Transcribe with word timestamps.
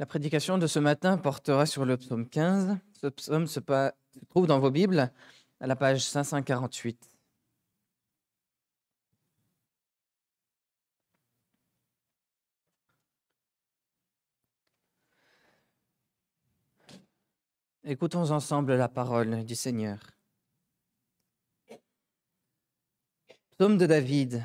La 0.00 0.06
prédication 0.06 0.58
de 0.58 0.66
ce 0.66 0.80
matin 0.80 1.18
portera 1.18 1.66
sur 1.66 1.84
le 1.84 1.96
psaume 1.96 2.28
15. 2.28 2.76
Ce 3.00 3.06
psaume 3.06 3.46
se, 3.46 3.60
trouve 4.28 4.48
dans 4.48 4.58
vos 4.58 4.72
Bibles 4.72 5.12
à 5.60 5.68
la 5.68 5.76
page 5.76 6.04
548. 6.04 7.10
Écoutons 17.84 18.30
ensemble 18.32 18.74
la 18.74 18.88
parole 18.88 19.44
du 19.44 19.54
Seigneur. 19.54 20.00
Psaume 23.52 23.78
de 23.78 23.86
David. 23.86 24.44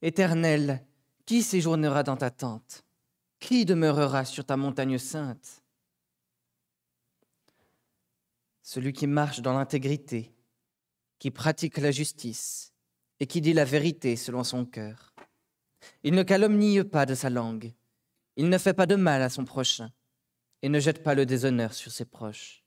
Éternel, 0.00 0.86
qui 1.26 1.42
séjournera 1.42 2.02
dans 2.02 2.16
ta 2.16 2.30
tente? 2.30 2.82
Qui 3.40 3.64
demeurera 3.64 4.24
sur 4.26 4.44
ta 4.44 4.56
montagne 4.56 4.98
sainte? 4.98 5.62
Celui 8.62 8.92
qui 8.92 9.06
marche 9.06 9.40
dans 9.40 9.54
l'intégrité, 9.54 10.32
qui 11.18 11.30
pratique 11.30 11.78
la 11.78 11.90
justice 11.90 12.72
et 13.18 13.26
qui 13.26 13.40
dit 13.40 13.54
la 13.54 13.64
vérité 13.64 14.14
selon 14.14 14.44
son 14.44 14.64
cœur. 14.64 15.14
Il 16.04 16.14
ne 16.14 16.22
calomnie 16.22 16.84
pas 16.84 17.06
de 17.06 17.14
sa 17.14 17.30
langue, 17.30 17.72
il 18.36 18.48
ne 18.48 18.58
fait 18.58 18.74
pas 18.74 18.86
de 18.86 18.94
mal 18.94 19.22
à 19.22 19.30
son 19.30 19.44
prochain 19.44 19.90
et 20.62 20.68
ne 20.68 20.78
jette 20.78 21.02
pas 21.02 21.14
le 21.14 21.24
déshonneur 21.26 21.72
sur 21.72 21.90
ses 21.90 22.04
proches. 22.04 22.62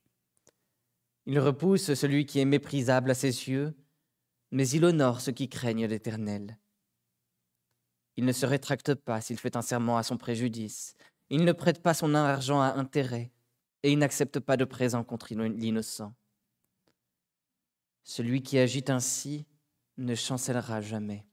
Il 1.28 1.40
repousse 1.40 1.94
celui 1.94 2.26
qui 2.26 2.40
est 2.40 2.46
méprisable 2.46 3.12
à 3.12 3.16
ses 3.16 3.48
yeux, 3.50 3.78
mais 4.52 4.68
il 4.68 4.84
honore 4.84 5.22
ceux 5.22 5.32
qui 5.32 5.48
craignent 5.48 5.86
l'Éternel. 5.86 6.58
Il 8.18 8.26
ne 8.26 8.32
se 8.32 8.46
rétracte 8.46 8.94
pas 8.96 9.22
s'il 9.22 9.40
fait 9.40 9.56
un 9.56 9.62
serment 9.62 9.98
à 9.98 10.04
son 10.04 10.18
préjudice. 10.18 10.96
Il 11.30 11.46
ne 11.46 11.52
prête 11.52 11.82
pas 11.82 11.94
son 11.94 12.14
argent 12.14 12.62
à 12.62 12.74
intérêt, 12.74 13.32
et 13.82 13.92
il 13.92 13.98
n'accepte 14.00 14.40
pas 14.40 14.58
de 14.58 14.66
présent 14.66 15.04
contre 15.04 15.34
l'innocent. 15.34 16.14
Celui 18.04 18.44
qui 18.44 18.60
agit 18.60 18.86
ainsi 18.90 19.46
ne 19.98 20.16
chancellera 20.16 20.82
jamais. 20.82 21.26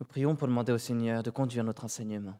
Nous 0.00 0.06
prions 0.06 0.36
pour 0.36 0.48
demander 0.48 0.72
au 0.72 0.78
Seigneur 0.78 1.22
de 1.22 1.30
conduire 1.30 1.64
notre 1.64 1.84
enseignement. 1.84 2.38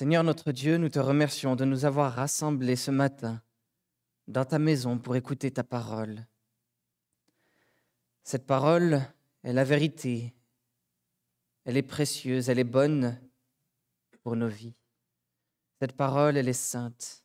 Seigneur 0.00 0.24
notre 0.24 0.50
Dieu, 0.50 0.78
nous 0.78 0.88
te 0.88 0.98
remercions 0.98 1.56
de 1.56 1.66
nous 1.66 1.84
avoir 1.84 2.14
rassemblés 2.14 2.74
ce 2.74 2.90
matin 2.90 3.42
dans 4.28 4.46
ta 4.46 4.58
maison 4.58 4.96
pour 4.96 5.14
écouter 5.14 5.50
ta 5.50 5.62
parole. 5.62 6.26
Cette 8.24 8.46
parole 8.46 9.02
est 9.42 9.52
la 9.52 9.62
vérité. 9.62 10.34
Elle 11.66 11.76
est 11.76 11.82
précieuse, 11.82 12.48
elle 12.48 12.58
est 12.58 12.64
bonne 12.64 13.20
pour 14.22 14.36
nos 14.36 14.48
vies. 14.48 14.74
Cette 15.82 15.98
parole, 15.98 16.38
elle 16.38 16.48
est 16.48 16.54
sainte. 16.54 17.22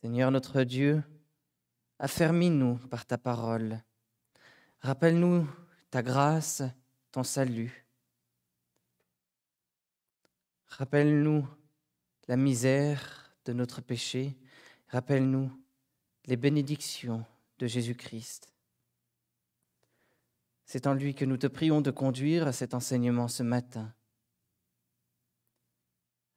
Seigneur 0.00 0.32
notre 0.32 0.64
Dieu, 0.64 1.04
affermis-nous 2.00 2.78
par 2.88 3.06
ta 3.06 3.16
parole. 3.16 3.80
Rappelle-nous 4.80 5.48
ta 5.88 6.02
grâce, 6.02 6.64
ton 7.12 7.22
salut. 7.22 7.87
Rappelle-nous 10.68 11.46
la 12.28 12.36
misère 12.36 13.32
de 13.44 13.52
notre 13.52 13.80
péché. 13.80 14.36
Rappelle-nous 14.88 15.50
les 16.26 16.36
bénédictions 16.36 17.24
de 17.58 17.66
Jésus-Christ. 17.66 18.52
C'est 20.64 20.86
en 20.86 20.94
lui 20.94 21.14
que 21.14 21.24
nous 21.24 21.38
te 21.38 21.46
prions 21.46 21.80
de 21.80 21.90
conduire 21.90 22.46
à 22.46 22.52
cet 22.52 22.74
enseignement 22.74 23.28
ce 23.28 23.42
matin. 23.42 23.92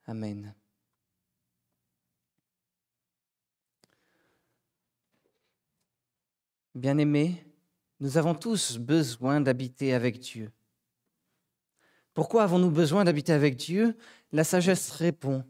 Amen. 0.05 0.55
Bien-aimés, 6.73 7.45
nous 7.99 8.17
avons 8.17 8.33
tous 8.33 8.77
besoin 8.77 9.41
d'habiter 9.41 9.93
avec 9.93 10.19
Dieu. 10.19 10.51
Pourquoi 12.13 12.43
avons-nous 12.43 12.71
besoin 12.71 13.03
d'habiter 13.03 13.33
avec 13.33 13.57
Dieu? 13.57 13.95
La 14.33 14.45
sagesse 14.45 14.91
répond. 14.91 15.43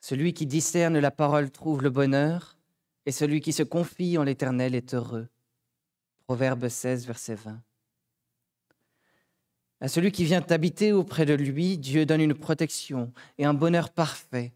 Celui 0.00 0.34
qui 0.34 0.44
discerne 0.44 0.98
la 0.98 1.12
parole 1.12 1.50
trouve 1.50 1.82
le 1.82 1.90
bonheur, 1.90 2.58
et 3.06 3.12
celui 3.12 3.40
qui 3.40 3.52
se 3.52 3.62
confie 3.62 4.18
en 4.18 4.24
l'Éternel 4.24 4.74
est 4.74 4.92
heureux. 4.92 5.28
Proverbe 6.26 6.68
16, 6.68 7.06
verset 7.06 7.36
20. 7.36 7.62
À 9.80 9.88
celui 9.88 10.10
qui 10.10 10.24
vient 10.24 10.44
habiter 10.50 10.92
auprès 10.92 11.26
de 11.26 11.34
lui, 11.34 11.78
Dieu 11.78 12.06
donne 12.06 12.22
une 12.22 12.34
protection 12.34 13.12
et 13.38 13.44
un 13.44 13.54
bonheur 13.54 13.90
parfait. 13.90 14.52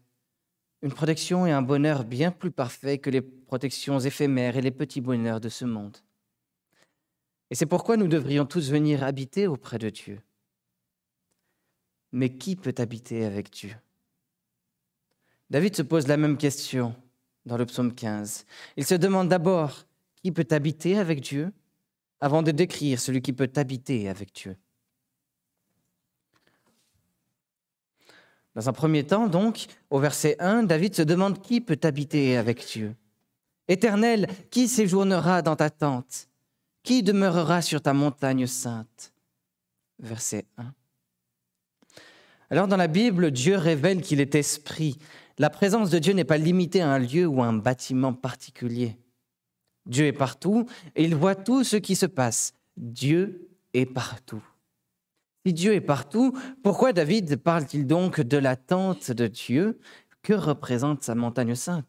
Une 0.81 0.91
protection 0.91 1.45
et 1.45 1.51
un 1.51 1.61
bonheur 1.61 2.03
bien 2.03 2.31
plus 2.31 2.51
parfaits 2.51 3.01
que 3.01 3.09
les 3.09 3.21
protections 3.21 3.99
éphémères 3.99 4.57
et 4.57 4.61
les 4.61 4.71
petits 4.71 5.01
bonheurs 5.01 5.39
de 5.39 5.49
ce 5.49 5.65
monde. 5.65 5.97
Et 7.49 7.55
c'est 7.55 7.65
pourquoi 7.65 7.95
nous 7.95 8.07
devrions 8.07 8.45
tous 8.45 8.71
venir 8.71 9.03
habiter 9.03 9.47
auprès 9.47 9.77
de 9.77 9.89
Dieu. 9.89 10.19
Mais 12.11 12.29
qui 12.29 12.55
peut 12.55 12.75
habiter 12.77 13.25
avec 13.25 13.51
Dieu? 13.51 13.75
David 15.49 15.75
se 15.75 15.81
pose 15.81 16.07
la 16.07 16.17
même 16.17 16.37
question 16.37 16.95
dans 17.45 17.57
le 17.57 17.65
psaume 17.65 17.93
15. 17.93 18.45
Il 18.77 18.85
se 18.85 18.95
demande 18.95 19.29
d'abord 19.29 19.85
qui 20.15 20.31
peut 20.31 20.47
habiter 20.51 20.97
avec 20.97 21.21
Dieu? 21.21 21.51
Avant 22.21 22.43
de 22.43 22.51
décrire 22.51 22.99
celui 22.99 23.21
qui 23.21 23.31
peut 23.31 23.49
habiter 23.55 24.09
avec 24.09 24.33
Dieu. 24.33 24.57
Dans 28.55 28.67
un 28.67 28.73
premier 28.73 29.05
temps, 29.05 29.27
donc, 29.27 29.67
au 29.89 29.99
verset 29.99 30.35
1, 30.39 30.63
David 30.63 30.95
se 30.95 31.01
demande 31.01 31.41
qui 31.41 31.61
peut 31.61 31.79
habiter 31.83 32.35
avec 32.35 32.65
Dieu? 32.65 32.93
Éternel, 33.69 34.27
qui 34.49 34.67
séjournera 34.67 35.41
dans 35.41 35.55
ta 35.55 35.69
tente? 35.69 36.27
Qui 36.83 37.03
demeurera 37.03 37.61
sur 37.61 37.81
ta 37.81 37.93
montagne 37.93 38.47
sainte? 38.47 39.13
Verset 39.99 40.45
1. 40.57 40.73
Alors 42.51 42.67
dans 42.67 42.77
la 42.77 42.87
Bible, 42.87 43.31
Dieu 43.31 43.57
révèle 43.57 44.01
qu'il 44.01 44.19
est 44.19 44.35
esprit. 44.35 44.97
La 45.37 45.49
présence 45.49 45.89
de 45.89 45.99
Dieu 45.99 46.13
n'est 46.13 46.23
pas 46.23 46.37
limitée 46.37 46.81
à 46.81 46.89
un 46.89 46.99
lieu 46.99 47.27
ou 47.27 47.41
à 47.41 47.45
un 47.45 47.53
bâtiment 47.53 48.13
particulier. 48.13 48.97
Dieu 49.85 50.05
est 50.05 50.13
partout 50.13 50.65
et 50.95 51.03
il 51.03 51.15
voit 51.15 51.35
tout 51.35 51.63
ce 51.63 51.77
qui 51.77 51.95
se 51.95 52.05
passe. 52.05 52.53
Dieu 52.77 53.49
est 53.73 53.85
partout. 53.85 54.43
Si 55.45 55.53
Dieu 55.53 55.73
est 55.73 55.81
partout, 55.81 56.37
pourquoi 56.63 56.91
David 56.91 57.37
parle-t-il 57.37 57.87
donc 57.87 58.19
de 58.19 58.37
la 58.37 58.55
tente 58.55 59.11
de 59.11 59.27
Dieu? 59.27 59.79
Que 60.21 60.33
représente 60.33 61.03
sa 61.03 61.15
montagne 61.15 61.55
sainte? 61.55 61.87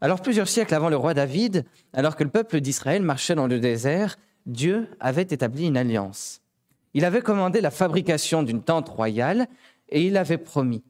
Alors 0.00 0.20
plusieurs 0.20 0.48
siècles 0.48 0.74
avant 0.74 0.88
le 0.88 0.96
roi 0.96 1.14
David, 1.14 1.64
alors 1.92 2.16
que 2.16 2.24
le 2.24 2.30
peuple 2.30 2.60
d'Israël 2.60 3.02
marchait 3.02 3.34
dans 3.36 3.46
le 3.46 3.60
désert, 3.60 4.16
Dieu 4.46 4.88
avait 4.98 5.22
établi 5.22 5.66
une 5.66 5.76
alliance. 5.76 6.41
Il 6.94 7.04
avait 7.04 7.22
commandé 7.22 7.60
la 7.60 7.70
fabrication 7.70 8.42
d'une 8.42 8.62
tente 8.62 8.88
royale 8.88 9.48
et 9.88 10.06
il 10.06 10.16
avait 10.16 10.38
promis, 10.38 10.84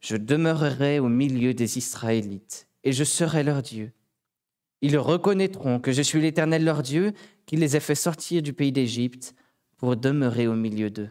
Je 0.00 0.16
demeurerai 0.16 0.98
au 0.98 1.08
milieu 1.08 1.54
des 1.54 1.78
Israélites 1.78 2.68
et 2.84 2.92
je 2.92 3.04
serai 3.04 3.42
leur 3.42 3.62
Dieu. 3.62 3.92
Ils 4.80 4.98
reconnaîtront 4.98 5.80
que 5.80 5.92
je 5.92 6.02
suis 6.02 6.20
l'Éternel 6.20 6.64
leur 6.64 6.82
Dieu, 6.82 7.12
qui 7.46 7.56
les 7.56 7.76
ai 7.76 7.80
fait 7.80 7.96
sortir 7.96 8.42
du 8.42 8.52
pays 8.52 8.70
d'Égypte 8.70 9.34
pour 9.76 9.96
demeurer 9.96 10.46
au 10.46 10.54
milieu 10.54 10.90
d'eux. 10.90 11.10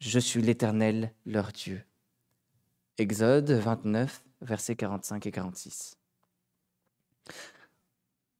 Je 0.00 0.18
suis 0.18 0.42
l'Éternel 0.42 1.12
leur 1.24 1.52
Dieu. 1.52 1.82
Exode 2.98 3.50
29, 3.50 4.22
versets 4.42 4.76
45 4.76 5.26
et 5.26 5.32
46. 5.32 5.96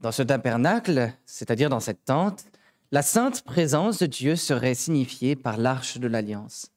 Dans 0.00 0.12
ce 0.12 0.22
tabernacle, 0.22 1.12
c'est-à-dire 1.24 1.70
dans 1.70 1.80
cette 1.80 2.04
tente, 2.04 2.44
la 2.94 3.02
sainte 3.02 3.42
présence 3.42 3.98
de 3.98 4.06
Dieu 4.06 4.36
serait 4.36 4.76
signifiée 4.76 5.34
par 5.34 5.56
l'arche 5.56 5.98
de 5.98 6.06
l'alliance. 6.06 6.70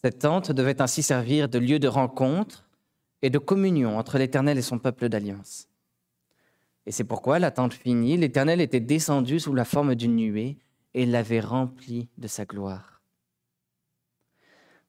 Cette 0.00 0.20
tente 0.20 0.50
devait 0.50 0.80
ainsi 0.80 1.02
servir 1.02 1.50
de 1.50 1.58
lieu 1.58 1.78
de 1.78 1.88
rencontre 1.88 2.66
et 3.20 3.28
de 3.28 3.36
communion 3.36 3.98
entre 3.98 4.16
l'Éternel 4.16 4.56
et 4.56 4.62
son 4.62 4.78
peuple 4.78 5.10
d'alliance. 5.10 5.68
Et 6.86 6.90
c'est 6.90 7.04
pourquoi, 7.04 7.38
la 7.38 7.50
tente 7.50 7.74
finie, 7.74 8.16
l'Éternel 8.16 8.62
était 8.62 8.80
descendu 8.80 9.38
sous 9.38 9.52
la 9.52 9.66
forme 9.66 9.94
d'une 9.94 10.16
nuée 10.16 10.56
et 10.94 11.04
l'avait 11.04 11.40
remplie 11.40 12.08
de 12.16 12.28
sa 12.28 12.46
gloire. 12.46 13.02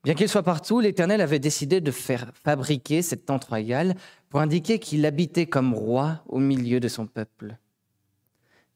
Bien 0.06 0.14
qu'il 0.14 0.30
soit 0.30 0.44
partout, 0.44 0.80
l'Éternel 0.80 1.20
avait 1.20 1.40
décidé 1.40 1.82
de 1.82 1.92
faire 1.92 2.32
fabriquer 2.34 3.02
cette 3.02 3.26
tente 3.26 3.44
royale 3.44 3.96
pour 4.30 4.40
indiquer 4.40 4.80
qu'il 4.80 5.06
habitait 5.06 5.48
comme 5.48 5.74
roi 5.74 6.24
au 6.26 6.40
milieu 6.40 6.80
de 6.80 6.88
son 6.88 7.06
peuple. 7.06 7.58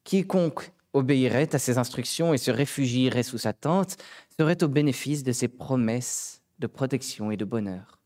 Quiconque 0.04 0.71
obéirait 0.92 1.54
à 1.54 1.58
ses 1.58 1.78
instructions 1.78 2.34
et 2.34 2.38
se 2.38 2.50
réfugierait 2.50 3.22
sous 3.22 3.38
sa 3.38 3.52
tente 3.52 3.96
serait 4.38 4.62
au 4.62 4.68
bénéfice 4.68 5.22
de 5.22 5.32
ses 5.32 5.48
promesses 5.48 6.42
de 6.58 6.66
protection 6.66 7.30
et 7.30 7.36
de 7.36 7.44
bonheur. 7.44 7.98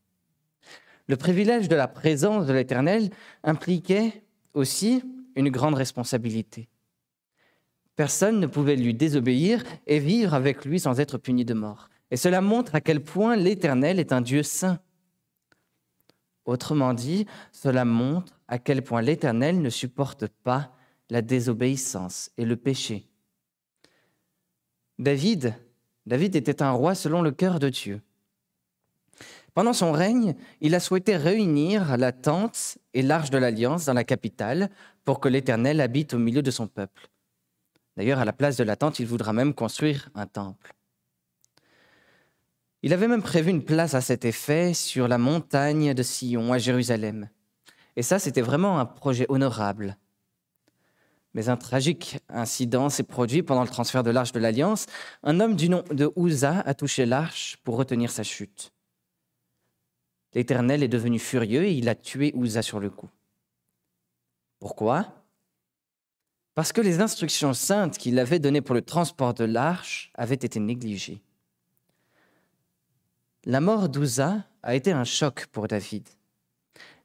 Le 1.09 1.17
privilège 1.17 1.69
de 1.69 1.77
la 1.77 1.88
présence 1.88 2.47
de 2.47 2.53
l'Éternel 2.53 3.11
impliquait 3.44 4.25
aussi 4.55 5.03
une 5.37 5.50
grande 5.50 5.75
responsabilité. 5.75 6.69
Personne 7.94 8.41
ne 8.41 8.47
pouvait 8.47 8.77
lui 8.77 8.93
désobéir 8.93 9.62
et 9.87 9.99
vivre 9.99 10.35
avec 10.35 10.65
lui 10.65 10.81
sans 10.81 11.00
être 11.00 11.19
puni 11.19 11.44
de 11.44 11.55
mort. 11.55 11.88
Et 12.11 12.17
cela 12.17 12.41
montre 12.41 12.75
à 12.75 12.81
quel 12.81 13.03
point 13.03 13.37
l'Éternel 13.37 13.99
est 13.99 14.12
un 14.12 14.21
Dieu 14.21 14.43
saint. 14.43 14.79
Autrement 16.44 16.94
dit, 16.94 17.27
cela 17.53 17.85
montre 17.85 18.38
à 18.49 18.59
quel 18.59 18.83
point 18.83 19.03
l'Éternel 19.03 19.61
ne 19.61 19.71
supporte 19.71 20.27
pas 20.29 20.75
la 21.11 21.23
désobéissance 21.23 22.31
et 22.37 22.44
le 22.44 22.56
péché. 22.56 23.08
David, 24.99 25.55
David 26.06 26.37
était 26.37 26.62
un 26.62 26.73
roi 26.73 26.94
selon 26.94 27.23
le 27.23 27.31
cœur 27.31 27.58
de 27.58 27.69
Dieu. 27.69 28.00
Pendant 29.55 29.73
son 29.73 29.93
règne, 29.93 30.35
il 30.61 30.75
a 30.75 30.81
souhaité 30.81 31.17
réunir 31.17 31.97
la 31.97 32.12
tente 32.12 32.79
et 32.93 33.03
l'arche 33.03 33.31
de 33.31 33.38
l'alliance 33.38 33.87
dans 33.87 33.94
la 33.94 34.05
capitale 34.05 34.70
pour 35.05 35.19
que 35.20 35.29
l'Éternel 35.29 35.81
habite 35.81 36.12
au 36.12 36.19
milieu 36.19 36.43
de 36.43 36.50
son 36.50 36.67
peuple. 36.67 37.09
D'ailleurs, 37.97 38.19
à 38.19 38.26
la 38.26 38.35
place 38.35 38.56
de 38.56 38.64
la 38.64 38.76
tente, 38.76 38.99
il 38.99 39.06
voudra 39.06 39.32
même 39.32 39.55
construire 39.55 40.11
un 40.14 40.26
temple. 40.26 40.75
Il 42.82 42.93
avait 42.93 43.09
même 43.09 43.23
prévu 43.23 43.50
une 43.50 43.64
place 43.64 43.94
à 43.94 44.00
cet 44.00 44.25
effet 44.25 44.75
sur 44.75 45.09
la 45.09 45.19
montagne 45.19 45.94
de 45.94 46.02
Sion 46.02 46.52
à 46.52 46.59
Jérusalem. 46.59 47.29
Et 47.97 48.02
ça, 48.02 48.19
c'était 48.19 48.43
vraiment 48.43 48.79
un 48.79 48.85
projet 48.85 49.25
honorable. 49.31 49.97
Mais 51.37 51.50
un 51.50 51.59
tragique 51.59 52.19
incident 52.31 52.88
s'est 52.88 53.03
produit 53.03 53.43
pendant 53.43 53.61
le 53.61 53.69
transfert 53.69 54.03
de 54.03 54.11
l'arche 54.11 54.33
de 54.33 54.41
l'Alliance. 54.41 54.87
Un 55.23 55.38
homme 55.38 55.55
du 55.55 55.69
nom 55.69 55.85
de 55.91 56.11
Uza 56.17 56.61
a 56.61 56.73
touché 56.73 57.05
l'arche 57.05 57.59
pour 57.62 57.77
retenir 57.77 58.11
sa 58.11 58.23
chute. 58.23 58.73
L'Éternel 60.33 60.83
est 60.83 60.88
devenu 60.88 61.19
furieux 61.19 61.65
et 61.65 61.75
il 61.75 61.91
a 61.91 61.94
tué 61.94 62.33
Uza 62.35 62.62
sur 62.62 62.81
le 62.81 62.88
coup. 62.88 63.11
Pourquoi? 64.61 65.27
Parce 66.55 66.73
que 66.73 66.81
les 66.81 67.03
instructions 67.03 67.53
saintes 67.53 67.99
qu'il 67.99 68.19
avait 68.19 68.38
données 68.38 68.62
pour 68.62 68.75
le 68.75 68.81
transport 68.81 69.35
de 69.35 69.44
l'arche 69.44 70.11
avaient 70.15 70.37
été 70.37 70.59
négligées. 70.59 71.21
La 73.44 73.61
mort 73.61 73.91
d'Uza 73.91 74.47
a 74.62 74.75
été 74.75 74.91
un 74.91 75.05
choc 75.05 75.44
pour 75.53 75.69
David. 75.69 76.09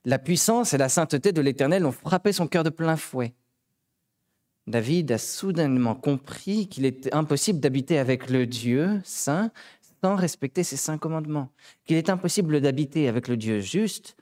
La 0.05 0.19
puissance 0.19 0.73
et 0.73 0.77
la 0.77 0.87
sainteté 0.87 1.33
de 1.33 1.41
l'Éternel 1.41 1.85
ont 1.85 1.91
frappé 1.91 2.31
son 2.31 2.47
cœur 2.47 2.63
de 2.63 2.69
plein 2.69 2.95
fouet. 2.95 3.33
David 4.67 5.11
a 5.11 5.17
soudainement 5.17 5.95
compris 5.95 6.67
qu'il 6.67 6.85
était 6.85 7.13
impossible 7.13 7.59
d'habiter 7.59 7.97
avec 7.97 8.29
le 8.29 8.45
Dieu 8.45 9.01
saint 9.03 9.51
sans 10.03 10.15
respecter 10.15 10.63
ses 10.63 10.77
saints 10.77 10.97
commandements, 10.97 11.49
qu'il 11.85 11.97
est 11.97 12.09
impossible 12.09 12.59
d'habiter 12.61 13.07
avec 13.07 13.27
le 13.27 13.37
Dieu 13.37 13.59
juste 13.59 14.15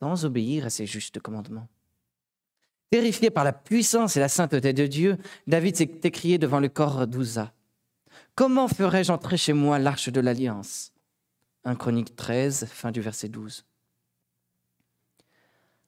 sans 0.00 0.24
obéir 0.24 0.66
à 0.66 0.70
ses 0.70 0.86
justes 0.86 1.20
commandements. 1.20 1.68
Terrifié 2.90 3.30
par 3.30 3.44
la 3.44 3.52
puissance 3.52 4.16
et 4.16 4.20
la 4.20 4.28
sainteté 4.28 4.72
de 4.72 4.86
Dieu, 4.86 5.18
David 5.46 5.76
s'est 5.76 6.00
écrié 6.04 6.38
devant 6.38 6.60
le 6.60 6.68
corps 6.68 7.06
d'Ouza. 7.06 7.52
Comment 8.34 8.68
ferais-je 8.68 9.12
entrer 9.12 9.36
chez 9.36 9.52
moi 9.52 9.78
l'arche 9.78 10.08
de 10.08 10.20
l'alliance? 10.20 10.92
1 11.64 11.74
Chronique 11.74 12.14
13, 12.14 12.66
fin 12.66 12.92
du 12.92 13.00
verset 13.00 13.28
12. 13.28 13.64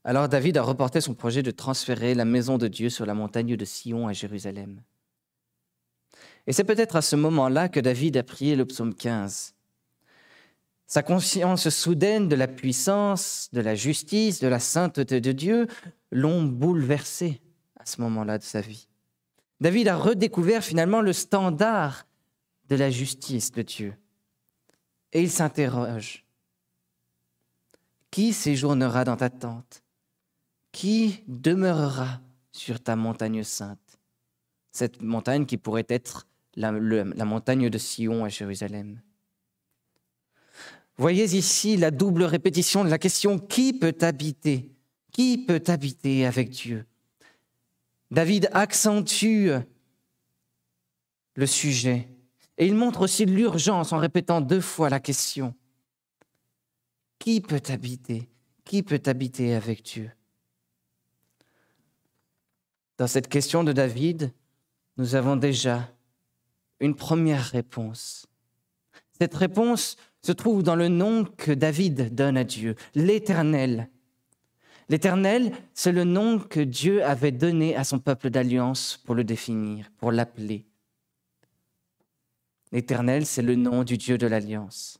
Alors 0.08 0.26
David 0.26 0.56
a 0.56 0.62
reporté 0.62 1.02
son 1.02 1.12
projet 1.12 1.43
de 1.43 1.50
transférer 1.50 2.14
la 2.14 2.25
maison 2.25 2.56
de 2.56 2.66
Dieu 2.66 2.88
sur 2.88 3.05
la 3.05 3.12
montagne 3.12 3.56
de 3.56 3.64
Sion 3.66 4.08
à 4.08 4.14
Jérusalem. 4.14 4.81
Et 6.46 6.55
c'est 6.55 6.64
peut-être 6.64 6.96
à 6.96 7.02
ce 7.02 7.14
moment-là 7.14 7.69
que 7.69 7.78
David 7.78 8.16
a 8.16 8.22
prié 8.22 8.56
le 8.56 8.64
psaume 8.64 8.94
15. 8.94 9.55
Sa 10.87 11.02
conscience 11.02 11.69
soudaine 11.69 12.26
de 12.26 12.37
la 12.37 12.49
puissance, 12.49 13.50
de 13.52 13.60
la 13.60 13.75
justice, 13.75 14.40
de 14.40 14.49
la 14.49 14.60
sainteté 14.60 15.20
de 15.20 15.32
Dieu 15.32 15.66
l'ont 16.10 16.43
bouleversé 16.43 17.43
à 17.78 17.84
ce 17.84 18.00
moment-là 18.00 18.38
de 18.38 18.44
sa 18.44 18.62
vie. 18.62 18.88
David 19.60 19.88
a 19.88 19.96
redécouvert 19.99 20.64
finalement 20.64 21.02
le 21.02 21.12
standard 21.12 22.06
de 22.70 22.76
la 22.76 22.88
justice 22.88 23.52
de 23.52 23.60
Dieu. 23.60 23.94
Et 25.12 25.20
il 25.20 25.31
s'interroge. 25.31 26.25
Qui 28.10 28.32
séjournera 28.32 29.05
dans 29.05 29.19
ta 29.19 29.28
tente? 29.28 29.82
Qui 30.79 31.25
demeurera 31.27 32.21
sur 32.53 32.79
ta 32.81 32.95
montagne 32.95 33.43
sainte? 33.43 33.99
Cette 34.71 35.03
montagne 35.03 35.45
qui 35.45 35.57
pourrait 35.57 35.89
être 35.89 36.29
la, 36.55 36.71
montagne 37.25 37.69
de 37.69 37.79
Sion 37.79 38.25
à 38.25 38.29
Jérusalem. 38.29 39.03
Voyez 40.97 41.37
ici 41.37 41.77
la 41.77 41.91
double 41.91 42.23
répétition 42.23 42.85
de 42.85 42.91
la 42.91 42.99
question 42.99 43.41
qui 43.41 43.73
peut 43.73 43.97
habiter? 44.03 44.71
Qui 45.11 45.39
peut 45.39 45.65
habiter 45.67 46.25
avec 46.27 46.51
Dieu? 46.51 46.87
David 48.13 48.49
accentue 48.53 49.51
le 51.35 51.47
sujet 51.47 52.07
et 52.57 52.69
il 52.69 52.77
montre 52.77 53.01
aussi 53.01 53.27
l'urgence 53.27 53.93
en 53.93 53.99
répétant 53.99 54.41
deux 54.41 54.61
fois 54.61 54.91
la 54.91 55.01
question. 55.01 55.57
Qui 57.19 57.41
peut 57.41 57.63
habiter? 57.67 58.29
Qui 58.65 58.85
peut 58.85 59.03
habiter 59.07 59.57
avec 59.57 59.83
Dieu? 59.83 60.13
Dans 62.99 63.06
cette 63.06 63.29
question 63.29 63.62
de 63.62 63.73
David, 63.73 64.33
nous 64.97 65.15
avons 65.15 65.37
déjà 65.37 65.89
une 66.81 66.97
première 66.97 67.45
réponse. 67.45 68.27
Cette 69.19 69.35
réponse 69.35 69.97
se 70.23 70.33
trouve 70.33 70.65
dans 70.65 70.77
le 70.77 70.89
nom 70.89 71.25
que 71.25 71.53
David 71.53 72.15
donne 72.15 72.37
à 72.37 72.45
Dieu, 72.45 72.75
l'Éternel. 72.97 73.89
L'Éternel, 74.89 75.53
c'est 75.75 75.93
le 75.93 76.05
nom 76.05 76.41
que 76.41 76.61
Dieu 76.61 77.05
avait 77.05 77.31
donné 77.31 77.77
à 77.77 77.85
son 77.85 78.00
peuple 78.00 78.31
d'alliance 78.31 79.01
pour 79.05 79.15
le 79.15 79.23
définir, 79.23 79.91
pour 79.99 80.11
l'appeler. 80.11 80.65
L'Éternel, 82.73 83.27
c'est 83.27 83.43
le 83.43 83.55
nom 83.55 83.85
du 83.85 83.97
Dieu 83.97 84.19
de 84.19 84.27
l'alliance. 84.27 84.99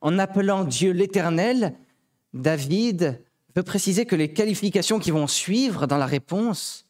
En 0.00 0.18
appelant 0.18 0.64
Dieu 0.64 0.92
l'Éternel, 0.92 1.74
David 2.32 3.22
veut 3.54 3.62
préciser 3.62 4.06
que 4.06 4.16
les 4.16 4.32
qualifications 4.32 4.98
qui 4.98 5.10
vont 5.10 5.26
suivre 5.26 5.86
dans 5.86 5.98
la 5.98 6.06
réponse 6.06 6.86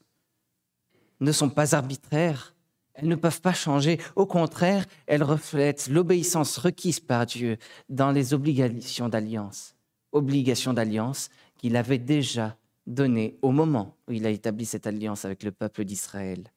ne 1.20 1.32
sont 1.32 1.50
pas 1.50 1.74
arbitraires, 1.74 2.54
elles 2.94 3.08
ne 3.08 3.14
peuvent 3.14 3.40
pas 3.40 3.52
changer. 3.52 3.98
Au 4.16 4.26
contraire, 4.26 4.84
elles 5.06 5.22
reflètent 5.22 5.88
l'obéissance 5.88 6.58
requise 6.58 7.00
par 7.00 7.26
Dieu 7.26 7.56
dans 7.88 8.10
les 8.10 8.34
obligations 8.34 9.08
d'alliance. 9.08 9.74
Obligations 10.12 10.74
d'alliance 10.74 11.30
qu'il 11.56 11.76
avait 11.76 11.98
déjà 11.98 12.56
données 12.86 13.38
au 13.42 13.52
moment 13.52 13.96
où 14.08 14.12
il 14.12 14.26
a 14.26 14.30
établi 14.30 14.66
cette 14.66 14.86
alliance 14.86 15.24
avec 15.24 15.42
le 15.42 15.52
peuple 15.52 15.84
d'Israël. 15.84 16.50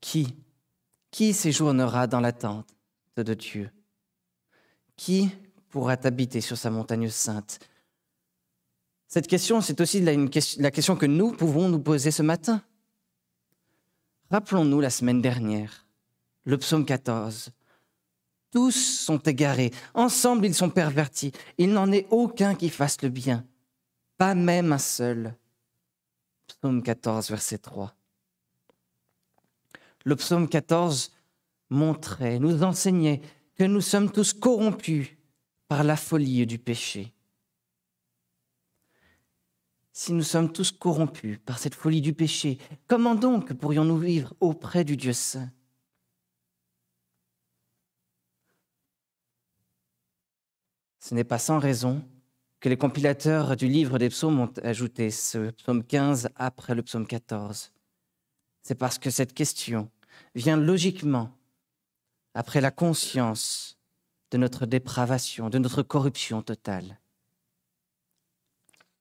Qui 0.00 0.34
Qui 1.10 1.32
séjournera 1.32 2.06
dans 2.06 2.20
la 2.20 2.32
tente 2.32 2.68
de 3.16 3.34
Dieu? 3.34 3.70
Qui 4.96 5.30
pourra 5.68 5.96
habiter 6.04 6.40
sur 6.40 6.56
sa 6.56 6.70
montagne 6.70 7.08
sainte? 7.10 7.60
Cette 9.08 9.26
question, 9.26 9.60
c'est 9.60 9.80
aussi 9.80 10.00
la 10.00 10.70
question 10.70 10.96
que 10.96 11.06
nous 11.06 11.32
pouvons 11.32 11.68
nous 11.68 11.78
poser 11.78 12.10
ce 12.10 12.22
matin. 12.22 12.62
Rappelons-nous 14.30 14.80
la 14.80 14.90
semaine 14.90 15.22
dernière, 15.22 15.86
le 16.44 16.58
psaume 16.58 16.84
14. 16.84 17.50
Tous 18.50 18.72
sont 18.72 19.18
égarés, 19.18 19.70
ensemble 19.94 20.46
ils 20.46 20.54
sont 20.54 20.70
pervertis, 20.70 21.30
il 21.58 21.72
n'en 21.72 21.92
est 21.92 22.06
aucun 22.10 22.54
qui 22.54 22.70
fasse 22.70 23.02
le 23.02 23.08
bien, 23.08 23.44
pas 24.16 24.34
même 24.34 24.72
un 24.72 24.78
seul. 24.78 25.34
Psaume 26.48 26.82
14, 26.82 27.30
verset 27.30 27.58
3. 27.58 27.94
Le 30.04 30.16
psaume 30.16 30.48
14 30.48 31.12
montrait, 31.70 32.38
nous 32.38 32.62
enseignait 32.62 33.20
que 33.56 33.64
nous 33.64 33.80
sommes 33.80 34.10
tous 34.12 34.32
corrompus 34.32 35.08
par 35.68 35.82
la 35.82 35.96
folie 35.96 36.46
du 36.46 36.58
péché 36.58 37.12
si 39.96 40.12
nous 40.12 40.22
sommes 40.22 40.52
tous 40.52 40.72
corrompus 40.72 41.38
par 41.46 41.58
cette 41.58 41.74
folie 41.74 42.02
du 42.02 42.12
péché, 42.12 42.58
comment 42.86 43.14
donc 43.14 43.54
pourrions-nous 43.54 43.96
vivre 43.96 44.34
auprès 44.40 44.84
du 44.84 44.94
Dieu 44.94 45.14
saint? 45.14 45.50
Ce 51.00 51.14
n'est 51.14 51.24
pas 51.24 51.38
sans 51.38 51.58
raison 51.58 52.06
que 52.60 52.68
les 52.68 52.76
compilateurs 52.76 53.56
du 53.56 53.68
livre 53.68 53.98
des 53.98 54.10
psaumes 54.10 54.38
ont 54.38 54.52
ajouté 54.62 55.10
ce 55.10 55.50
psaume 55.52 55.82
15 55.82 56.28
après 56.34 56.74
le 56.74 56.82
psaume 56.82 57.06
14. 57.06 57.72
C'est 58.60 58.74
parce 58.74 58.98
que 58.98 59.08
cette 59.08 59.32
question 59.32 59.90
vient 60.34 60.58
logiquement 60.58 61.35
après 62.36 62.60
la 62.60 62.70
conscience 62.70 63.78
de 64.30 64.36
notre 64.36 64.66
dépravation, 64.66 65.48
de 65.48 65.58
notre 65.58 65.82
corruption 65.82 66.42
totale 66.42 67.00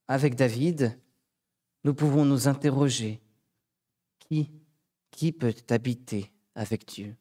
avec 0.08 0.36
David, 0.36 0.98
nous 1.84 1.94
pouvons 1.94 2.26
nous 2.26 2.48
interroger 2.48 3.22
qui, 4.20 5.32
peut 5.32 5.54
habiter 5.70 6.32
avec 6.56 6.88
Dieu? 6.88 7.16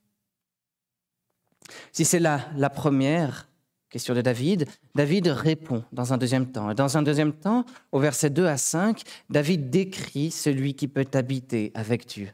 Si 1.93 2.05
c'est 2.05 2.21
la, 2.21 2.49
la 2.57 2.71
première 2.71 3.49
question 3.91 4.15
de 4.15 4.21
David, 4.21 4.69
David 4.95 5.29
répond 5.29 5.85
dans 5.93 6.13
un 6.13 6.19
deuxième 6.19 6.51
temps. 6.51 6.71
Et 6.71 6.75
dans 6.75 6.97
un 6.97 7.03
deuxième 7.03 7.33
temps, 7.33 7.65
au 7.91 7.99
verset 7.99 8.31
2 8.31 8.47
à 8.47 8.57
5, 8.57 9.03
David 9.31 9.71
décrit 9.71 10.31
celui 10.31 10.75
qui 10.75 10.89
peut 10.89 11.07
habiter 11.15 11.73
avec 11.75 12.07
Dieu. 12.07 12.31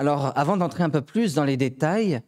Alors, 0.00 0.32
avant 0.34 0.56
d'entrer 0.56 0.82
un 0.82 0.88
peu 0.88 1.02
plus 1.02 1.34
dans 1.34 1.44
les 1.44 1.58
détails, 1.58 2.22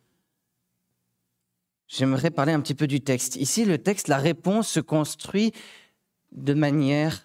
j'aimerais 1.89 2.31
parler 2.31 2.53
un 2.53 2.61
petit 2.61 2.75
peu 2.75 2.87
du 2.87 3.01
texte. 3.01 3.37
Ici, 3.37 3.65
le 3.65 3.79
texte, 3.79 4.09
la 4.09 4.19
réponse 4.19 4.69
se 4.69 4.79
construit 4.79 5.55
de 6.33 6.53
manière 6.53 7.25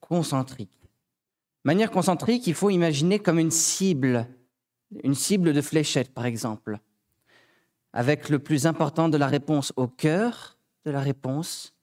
concentrique. 0.00 0.90
Manière 1.64 1.90
concentrique, 1.90 2.46
il 2.46 2.52
faut 2.52 2.68
imaginer 2.68 3.18
comme 3.18 3.38
une 3.38 3.50
cible, 3.50 4.28
une 5.04 5.14
cible 5.14 5.54
de 5.54 5.62
fléchette, 5.62 6.12
par 6.12 6.26
exemple, 6.26 6.80
avec 7.94 8.28
le 8.28 8.40
plus 8.40 8.66
important 8.66 9.08
de 9.08 9.16
la 9.16 9.26
réponse 9.26 9.72
au 9.76 9.88
cœur 9.88 10.58
de 10.84 10.90
la 10.90 11.00
réponse, 11.00 11.74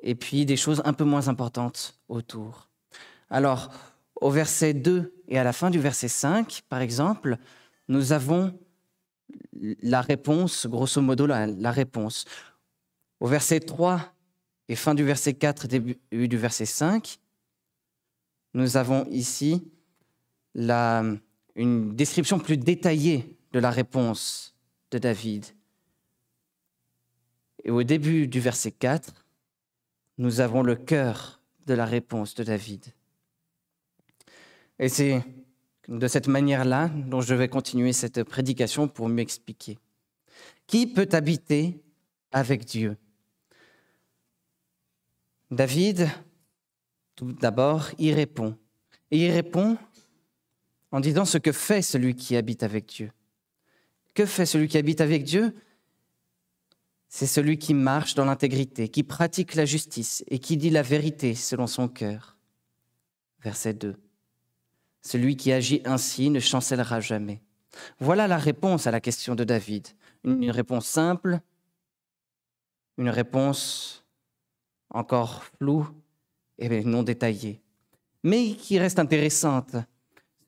et 0.00 0.14
puis 0.14 0.44
des 0.44 0.58
choses 0.58 0.82
un 0.84 0.92
peu 0.92 1.04
moins 1.04 1.28
importantes 1.28 1.98
autour. 2.08 2.68
Alors, 3.30 3.70
au 4.20 4.30
verset 4.30 4.74
2 4.74 5.14
et 5.28 5.38
à 5.38 5.44
la 5.44 5.52
fin 5.52 5.70
du 5.70 5.78
verset 5.78 6.08
5, 6.08 6.62
par 6.68 6.80
exemple, 6.80 7.38
nous 7.88 8.12
avons 8.12 8.58
la 9.52 10.00
réponse, 10.00 10.66
grosso 10.66 11.00
modo 11.00 11.26
la, 11.26 11.70
réponse. 11.70 12.24
Au 13.20 13.26
verset 13.26 13.60
3 13.60 14.00
et 14.68 14.76
fin 14.76 14.94
du 14.94 15.04
verset 15.04 15.34
4, 15.34 15.66
début 15.68 15.98
du 16.10 16.36
verset 16.36 16.66
5, 16.66 17.18
nous 18.54 18.76
avons 18.76 19.06
ici 19.10 19.70
une 20.54 21.94
description 21.94 22.38
plus 22.38 22.56
détaillée 22.56 23.36
de 23.52 23.58
la 23.58 23.70
réponse 23.70 24.54
de 24.90 24.98
David. 24.98 25.46
Et 27.64 27.70
au 27.70 27.82
début 27.82 28.26
du 28.26 28.40
verset 28.40 28.72
4, 28.72 29.26
nous 30.16 30.40
avons 30.40 30.62
le 30.62 30.76
cœur 30.76 31.40
de 31.66 31.74
la 31.74 31.84
réponse 31.84 32.34
de 32.34 32.44
David. 32.44 32.84
Et 34.78 34.88
c'est 34.88 35.22
de 35.88 36.06
cette 36.06 36.28
manière-là 36.28 36.88
dont 36.88 37.20
je 37.20 37.34
vais 37.34 37.48
continuer 37.48 37.92
cette 37.92 38.22
prédication 38.22 38.88
pour 38.88 39.08
m'expliquer. 39.08 39.78
Qui 40.66 40.86
peut 40.86 41.08
habiter 41.12 41.82
avec 42.30 42.64
Dieu? 42.64 42.96
David, 45.50 46.08
tout 47.16 47.32
d'abord, 47.32 47.90
y 47.98 48.12
répond. 48.12 48.56
Et 49.10 49.24
il 49.26 49.30
répond 49.30 49.78
en 50.92 51.00
disant 51.00 51.24
ce 51.24 51.38
que 51.38 51.52
fait 51.52 51.82
celui 51.82 52.14
qui 52.14 52.36
habite 52.36 52.62
avec 52.62 52.86
Dieu. 52.86 53.10
Que 54.14 54.26
fait 54.26 54.46
celui 54.46 54.68
qui 54.68 54.76
habite 54.76 55.00
avec 55.00 55.24
Dieu? 55.24 55.54
C'est 57.08 57.26
celui 57.26 57.58
qui 57.58 57.72
marche 57.72 58.14
dans 58.14 58.26
l'intégrité, 58.26 58.88
qui 58.88 59.02
pratique 59.02 59.54
la 59.54 59.64
justice 59.64 60.22
et 60.28 60.38
qui 60.38 60.58
dit 60.58 60.68
la 60.68 60.82
vérité 60.82 61.34
selon 61.34 61.66
son 61.66 61.88
cœur. 61.88 62.36
Verset 63.40 63.72
2. 63.72 63.96
Celui 65.02 65.36
qui 65.36 65.52
agit 65.52 65.80
ainsi 65.84 66.30
ne 66.30 66.40
chancellera 66.40 67.00
jamais. 67.00 67.40
Voilà 68.00 68.26
la 68.26 68.38
réponse 68.38 68.86
à 68.86 68.90
la 68.90 69.00
question 69.00 69.34
de 69.34 69.44
David. 69.44 69.88
Une 70.24 70.50
réponse 70.50 70.86
simple, 70.86 71.40
une 72.96 73.08
réponse 73.08 74.04
encore 74.90 75.44
floue 75.44 75.88
et 76.58 76.84
non 76.84 77.02
détaillée, 77.02 77.60
mais 78.24 78.54
qui 78.54 78.78
reste 78.78 78.98
intéressante. 78.98 79.76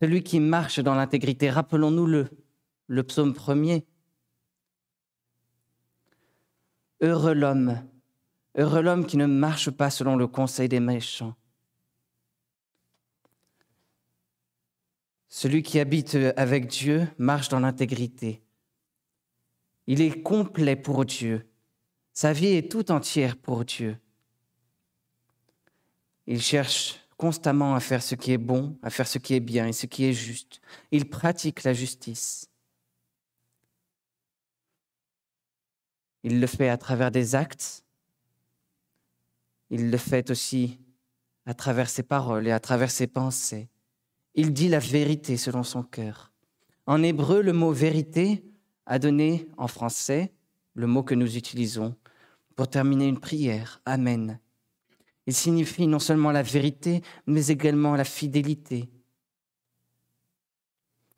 Celui 0.03 0.23
qui 0.23 0.41
marche 0.41 0.81
dans 0.81 0.95
l'intégrité, 0.95 1.51
rappelons-nous-le, 1.51 2.29
le 2.87 3.03
psaume 3.05 3.35
premier. 3.35 3.87
Heureux 7.01 7.35
l'homme, 7.35 7.81
heureux 8.59 8.83
l'homme 8.83 9.07
qui 9.07 9.17
ne 9.17 9.27
marche 9.27 9.71
pas 9.71 9.91
selon 9.91 10.17
le 10.17 10.27
conseil 10.27 10.69
des 10.69 10.81
méchants. 10.81 11.37
Celui 15.33 15.63
qui 15.63 15.79
habite 15.79 16.17
avec 16.37 16.67
Dieu 16.67 17.09
marche 17.17 17.49
dans 17.49 17.61
l'intégrité. 17.61 18.43
Il 19.87 20.03
est 20.03 20.23
complet 20.23 20.75
pour 20.75 21.05
Dieu. 21.05 21.49
Sa 22.13 22.33
vie 22.33 22.49
est 22.49 22.71
tout 22.71 22.91
entière 22.91 23.37
pour 23.37 23.65
Dieu. 23.65 23.97
Il 26.27 26.43
cherche 26.43 26.99
constamment 27.17 27.77
à 27.77 27.81
faire 27.81 28.03
ce 28.03 28.17
qui 28.17 28.33
est 28.33 28.39
bon, 28.39 28.77
à 28.83 28.91
faire 28.91 29.07
ce 29.07 29.19
qui 29.19 29.35
est 29.35 29.41
bien 29.41 29.69
et 29.69 29.73
ce 29.73 29.87
qui 29.87 30.05
est 30.05 30.13
juste. 30.13 30.61
Il 30.91 31.09
pratique 31.09 31.63
la 31.63 31.75
justice. 31.75 32.49
Il 36.25 36.41
le 36.41 36.47
fait 36.49 36.69
à 36.69 36.77
travers 36.77 37.13
des 37.13 37.37
actes. 37.37 37.85
Il 39.71 39.91
le 39.91 39.97
fait 39.97 40.31
aussi 40.31 40.81
à 41.47 41.55
travers 41.55 41.89
ses 41.89 42.03
paroles 42.03 42.49
et 42.49 42.53
à 42.53 42.59
travers 42.61 42.91
ses 42.91 43.07
pensées. 43.07 43.69
Il 44.43 44.55
dit 44.55 44.71
la 44.71 44.79
vérité 44.79 45.37
selon 45.37 45.63
son 45.63 45.83
cœur. 45.83 46.33
En 46.87 47.03
hébreu, 47.03 47.43
le 47.43 47.53
mot 47.53 47.73
vérité 47.73 48.43
a 48.87 48.99
donné 48.99 49.47
en 49.59 49.69
français 49.69 50.33
le 50.73 50.87
mot 50.87 51.03
que 51.03 51.15
nous 51.15 51.37
utilisons 51.37 51.95
pour 52.57 52.67
terminer 52.67 53.07
une 53.07 53.21
prière. 53.21 53.83
Amen. 53.85 54.41
Il 55.27 55.35
signifie 55.35 55.87
non 55.87 55.99
seulement 55.99 56.31
la 56.31 56.43
vérité, 56.43 57.03
mais 57.27 57.49
également 57.49 57.95
la 57.97 58.05
fidélité. 58.05 58.89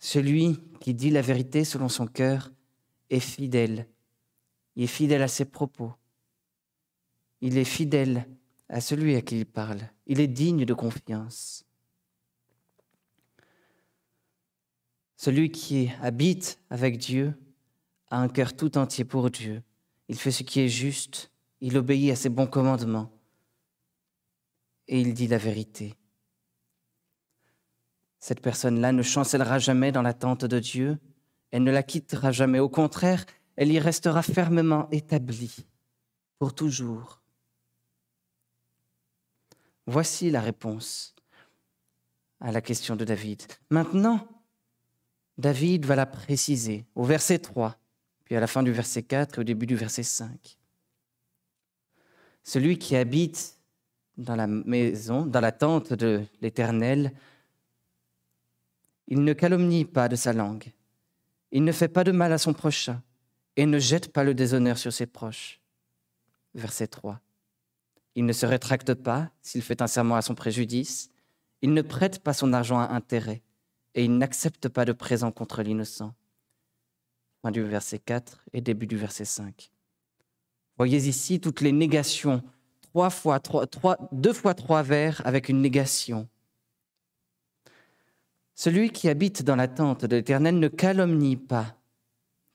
Celui 0.01 0.59
qui 0.81 0.93
dit 0.93 1.11
la 1.11 1.23
vérité 1.23 1.63
selon 1.63 1.89
son 1.89 2.09
cœur 2.09 2.51
est 3.09 3.21
fidèle. 3.21 3.87
Il 4.75 4.83
est 4.83 4.89
fidèle 4.89 5.23
à 5.23 5.29
ses 5.29 5.45
propos. 5.45 5.93
Il 7.41 7.57
est 7.57 7.63
fidèle 7.63 8.27
à 8.69 8.81
celui 8.81 9.15
à 9.15 9.23
qui 9.23 9.39
il 9.39 9.47
parle. 9.47 9.83
Il 10.09 10.19
est 10.19 10.27
digne 10.27 10.65
de 10.65 10.75
confiance. 10.75 11.65
Celui 15.25 15.53
qui 15.53 15.89
habite 16.01 16.59
avec 16.69 16.99
Dieu 16.99 17.39
a 18.11 18.19
un 18.19 18.29
cœur 18.29 18.57
tout 18.57 18.77
entier 18.77 19.05
pour 19.05 19.31
Dieu. 19.31 19.63
Il 20.09 20.19
fait 20.19 20.33
ce 20.33 20.43
qui 20.43 20.59
est 20.59 20.69
juste. 20.69 21.31
Il 21.61 21.77
obéit 21.77 22.11
à 22.11 22.17
ses 22.17 22.29
bons 22.29 22.49
commandements 22.49 23.09
et 24.89 25.01
il 25.01 25.15
dit 25.15 25.29
la 25.29 25.39
vérité. 25.39 25.95
Cette 28.19 28.41
personne-là 28.41 28.91
ne 28.91 29.03
chancellera 29.05 29.61
jamais 29.61 29.93
dans 29.93 30.03
l'attente 30.03 30.45
de 30.45 30.59
Dieu, 30.59 30.99
elle 31.53 31.63
ne 31.63 31.71
la 31.71 31.85
quittera 31.85 32.33
jamais, 32.33 32.59
au 32.59 32.69
contraire, 32.69 33.25
elle 33.55 33.71
y 33.71 33.79
restera 33.79 34.23
fermement 34.23 34.91
établie 34.91 35.55
pour 36.41 36.53
toujours. 36.53 37.21
Voici 39.87 40.33
la 40.33 40.41
réponse 40.41 41.15
à 42.41 42.51
la 42.51 42.61
question 42.61 42.97
de 42.97 43.05
David. 43.05 43.45
Maintenant, 43.71 44.27
David 45.39 45.87
va 45.87 45.97
la 45.97 46.07
préciser 46.07 46.87
au 46.95 47.05
verset 47.05 47.39
3, 47.39 47.77
puis 48.25 48.37
à 48.37 48.41
la 48.41 48.47
fin 48.47 48.63
du 48.63 48.73
verset 48.73 49.03
4 49.03 49.37
et 49.37 49.41
au 49.41 49.45
début 49.45 49.67
du 49.67 49.77
verset 49.77 50.03
5. 50.03 50.59
Celui 52.43 52.79
qui 52.79 52.97
habite 52.97 53.59
dans 54.19 54.37
la 54.37 54.47
maison, 54.47 55.25
dans 55.25 55.41
la 55.41 55.53
tente 55.53 55.93
de 55.93 56.25
l'Éternel, 56.41 57.13
il 59.09 59.25
ne 59.25 59.33
calomnie 59.33 59.85
pas 59.85 60.09
de 60.09 60.17
sa 60.17 60.33
langue, 60.33 60.73
il 61.51 61.65
ne 61.65 61.73
fait 61.73 61.89
pas 61.89 62.05
de 62.05 62.13
mal 62.13 62.33
à 62.33 62.39
son 62.39 62.53
prochain 62.53 63.03
et 63.57 63.67
ne 63.67 63.79
jette 63.79 64.13
pas 64.13 64.25
le 64.25 64.35
déshonneur 64.35 64.79
sur 64.79 64.93
ses 64.93 65.07
proches. 65.07 65.61
Verset 66.55 66.89
3. 66.89 67.21
Il 68.15 68.27
ne 68.27 68.33
se 68.33 68.45
rétracte 68.45 68.95
pas 68.95 69.31
s'il 69.41 69.63
fait 69.63 69.81
un 69.81 69.87
serment 69.87 70.17
à 70.17 70.23
son 70.23 70.35
préjudice, 70.35 71.09
il 71.63 71.73
ne 71.73 71.83
prête 71.83 72.23
pas 72.23 72.35
son 72.35 72.53
argent 72.53 72.79
à 72.79 72.89
intérêt 72.89 73.43
et 73.95 74.05
il 74.05 74.17
n'accepte 74.17 74.69
pas 74.69 74.85
de 74.85 74.93
présent 74.93 75.31
contre 75.31 75.63
l'innocent. 75.63 76.15
Fin 77.43 77.51
du 77.51 77.63
verset 77.63 77.99
4 77.99 78.45
et 78.53 78.61
début 78.61 78.87
du 78.87 78.97
verset 78.97 79.25
5. 79.25 79.71
Voyez 80.77 81.09
ici 81.09 81.41
toutes 81.41 81.61
les 81.61 81.73
négations 81.73 82.43
deux 84.13 84.33
fois 84.33 84.55
trois 84.55 84.83
vers 84.83 85.27
avec 85.27 85.49
une 85.49 85.61
négation. 85.61 86.29
Celui 88.55 88.91
qui 88.91 89.09
habite 89.09 89.43
dans 89.43 89.57
la 89.57 89.69
tente 89.69 90.05
de 90.05 90.17
l'Éternel 90.17 90.59
ne 90.59 90.69
calomnie 90.69 91.37
pas 91.37 91.75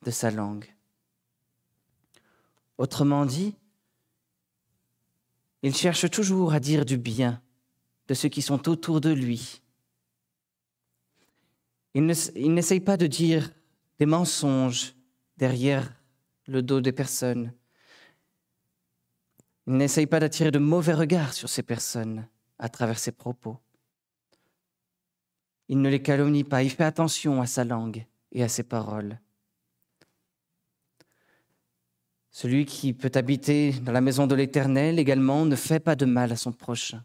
de 0.03 0.11
sa 0.11 0.29
langue. 0.31 0.73
Autrement 2.77 3.25
dit, 3.25 3.55
il 5.63 5.75
cherche 5.75 6.09
toujours 6.09 6.53
à 6.53 6.59
dire 6.59 6.85
du 6.85 6.97
bien 6.97 7.41
de 8.07 8.13
ceux 8.13 8.29
qui 8.29 8.41
sont 8.41 8.69
autour 8.69 9.01
de 9.01 9.09
lui. 9.09 9.61
Il 11.97 12.53
n'essaye 12.53 12.79
pas 12.79 12.95
de 12.95 13.07
dire 13.07 13.49
des 13.97 14.05
mensonges 14.05 14.93
derrière 15.35 15.91
le 16.45 16.61
dos 16.61 16.79
des 16.79 16.91
personnes. 16.91 17.51
Il 19.65 19.73
n'essaye 19.77 20.05
pas 20.05 20.19
d'attirer 20.19 20.51
de 20.51 20.59
mauvais 20.59 20.93
regards 20.93 21.33
sur 21.33 21.49
ces 21.49 21.63
personnes 21.63 22.27
à 22.59 22.69
travers 22.69 22.99
ses 22.99 23.11
propos. 23.11 23.57
Il 25.69 25.81
ne 25.81 25.89
les 25.89 26.03
calomnie 26.03 26.43
pas, 26.43 26.61
il 26.61 26.69
fait 26.69 26.83
attention 26.83 27.41
à 27.41 27.47
sa 27.47 27.63
langue 27.63 28.05
et 28.31 28.43
à 28.43 28.47
ses 28.47 28.61
paroles. 28.61 29.19
Celui 32.29 32.65
qui 32.65 32.93
peut 32.93 33.11
habiter 33.15 33.71
dans 33.71 33.91
la 33.91 34.01
maison 34.01 34.27
de 34.27 34.35
l'Éternel 34.35 34.99
également 34.99 35.45
ne 35.45 35.55
fait 35.55 35.79
pas 35.79 35.95
de 35.95 36.05
mal 36.05 36.31
à 36.31 36.35
son 36.35 36.51
prochain. 36.51 37.03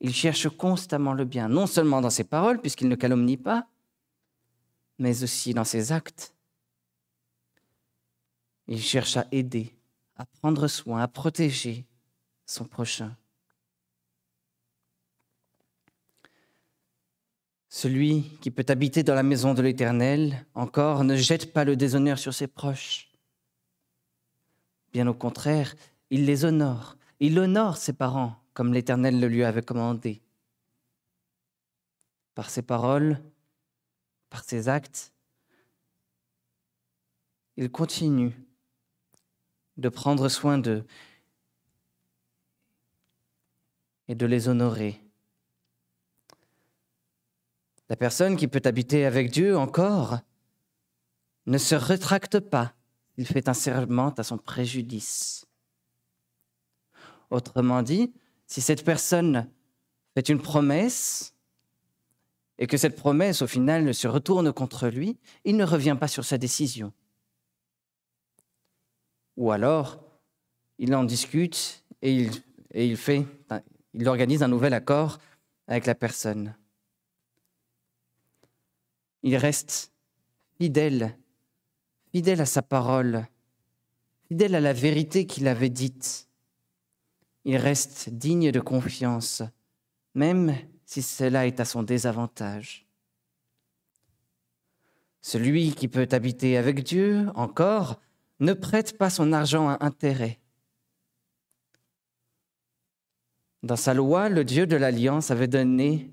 Il 0.00 0.12
cherche 0.12 0.48
constamment 0.48 1.12
le 1.12 1.24
bien, 1.24 1.48
non 1.48 1.68
seulement 1.68 2.00
dans 2.00 2.10
ses 2.10 2.24
paroles, 2.24 2.60
puisqu'il 2.60 2.88
ne 2.88 2.96
calomnie 2.96 3.36
pas, 3.36 3.68
mais 4.98 5.22
aussi 5.22 5.54
dans 5.54 5.64
ses 5.64 5.92
actes. 5.92 6.34
Il 8.66 8.80
cherche 8.80 9.16
à 9.16 9.26
aider, 9.32 9.74
à 10.16 10.26
prendre 10.26 10.68
soin, 10.68 11.00
à 11.00 11.08
protéger 11.08 11.86
son 12.44 12.64
prochain. 12.64 13.16
Celui 17.68 18.22
qui 18.40 18.50
peut 18.50 18.66
habiter 18.68 19.02
dans 19.02 19.14
la 19.14 19.22
maison 19.22 19.54
de 19.54 19.62
l'Éternel, 19.62 20.46
encore, 20.54 21.04
ne 21.04 21.16
jette 21.16 21.52
pas 21.52 21.64
le 21.64 21.76
déshonneur 21.76 22.18
sur 22.18 22.34
ses 22.34 22.46
proches. 22.46 23.10
Bien 24.92 25.06
au 25.06 25.14
contraire, 25.14 25.74
il 26.10 26.24
les 26.24 26.44
honore. 26.44 26.96
Il 27.20 27.38
honore 27.38 27.76
ses 27.76 27.92
parents 27.92 28.36
comme 28.58 28.74
l'Éternel 28.74 29.20
le 29.20 29.28
lui 29.28 29.44
avait 29.44 29.62
commandé. 29.62 30.20
Par 32.34 32.50
ses 32.50 32.62
paroles, 32.62 33.20
par 34.30 34.44
ses 34.44 34.68
actes, 34.68 35.12
il 37.56 37.70
continue 37.70 38.34
de 39.76 39.88
prendre 39.88 40.28
soin 40.28 40.58
d'eux 40.58 40.84
et 44.08 44.14
de 44.14 44.26
les 44.26 44.48
honorer. 44.48 45.00
La 47.88 47.96
personne 47.96 48.36
qui 48.36 48.48
peut 48.48 48.62
habiter 48.64 49.06
avec 49.06 49.30
Dieu 49.30 49.56
encore 49.56 50.18
ne 51.46 51.58
se 51.58 51.74
rétracte 51.74 52.40
pas 52.40 52.74
il 53.18 53.26
fait 53.26 53.48
un 53.48 53.54
serment 53.54 54.14
à 54.16 54.22
son 54.22 54.38
préjudice. 54.38 55.44
Autrement 57.30 57.82
dit, 57.82 58.14
si 58.46 58.60
cette 58.60 58.84
personne 58.84 59.50
fait 60.14 60.28
une 60.28 60.40
promesse 60.40 61.34
et 62.58 62.66
que 62.66 62.76
cette 62.76 62.96
promesse 62.96 63.42
au 63.42 63.46
final 63.46 63.94
se 63.94 64.08
retourne 64.08 64.52
contre 64.52 64.88
lui, 64.88 65.18
il 65.44 65.56
ne 65.56 65.64
revient 65.64 65.96
pas 65.98 66.08
sur 66.08 66.24
sa 66.24 66.38
décision. 66.38 66.92
Ou 69.36 69.52
alors, 69.52 70.02
il 70.78 70.94
en 70.94 71.04
discute 71.04 71.84
et 72.02 72.14
il, 72.14 72.30
et 72.72 72.86
il 72.86 72.96
fait, 72.96 73.24
il 73.94 74.08
organise 74.08 74.42
un 74.42 74.48
nouvel 74.48 74.74
accord 74.74 75.18
avec 75.68 75.86
la 75.86 75.94
personne. 75.94 76.54
Il 79.22 79.36
reste 79.36 79.92
fidèle 80.58 81.16
fidèle 82.12 82.40
à 82.40 82.46
sa 82.46 82.62
parole, 82.62 83.26
fidèle 84.28 84.54
à 84.54 84.60
la 84.60 84.72
vérité 84.72 85.26
qu'il 85.26 85.48
avait 85.48 85.68
dite. 85.68 86.28
Il 87.44 87.56
reste 87.56 88.10
digne 88.10 88.50
de 88.50 88.60
confiance, 88.60 89.42
même 90.14 90.54
si 90.88 91.02
cela 91.02 91.46
est 91.46 91.60
à 91.60 91.66
son 91.66 91.82
désavantage. 91.82 92.86
Celui 95.20 95.74
qui 95.74 95.86
peut 95.86 96.08
habiter 96.12 96.56
avec 96.56 96.82
Dieu 96.82 97.26
encore 97.34 98.00
ne 98.40 98.54
prête 98.54 98.96
pas 98.96 99.10
son 99.10 99.34
argent 99.34 99.68
à 99.68 99.84
intérêt. 99.84 100.40
Dans 103.62 103.76
sa 103.76 103.92
loi, 103.92 104.30
le 104.30 104.44
Dieu 104.44 104.66
de 104.66 104.76
l'Alliance 104.76 105.30
avait 105.30 105.46
donné 105.46 106.10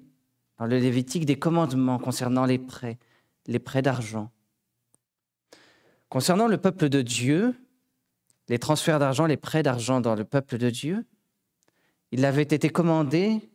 dans 0.58 0.66
le 0.66 0.78
Lévitique 0.78 1.26
des 1.26 1.40
commandements 1.40 1.98
concernant 1.98 2.44
les 2.44 2.60
prêts, 2.60 3.00
les 3.48 3.60
prêts 3.60 3.82
d'argent. 3.82 4.30
Concernant 6.10 6.48
le 6.48 6.58
peuple 6.58 6.90
de 6.90 7.02
Dieu, 7.02 7.56
les 8.50 8.60
transferts 8.60 9.00
d'argent, 9.00 9.26
les 9.26 9.38
prêts 9.38 9.64
d'argent 9.64 10.02
dans 10.02 10.16
le 10.16 10.26
peuple 10.26 10.58
de 10.58 10.70
Dieu, 10.70 11.06
il 12.12 12.26
avait 12.26 12.44
été 12.44 12.70
commandé 12.70 13.50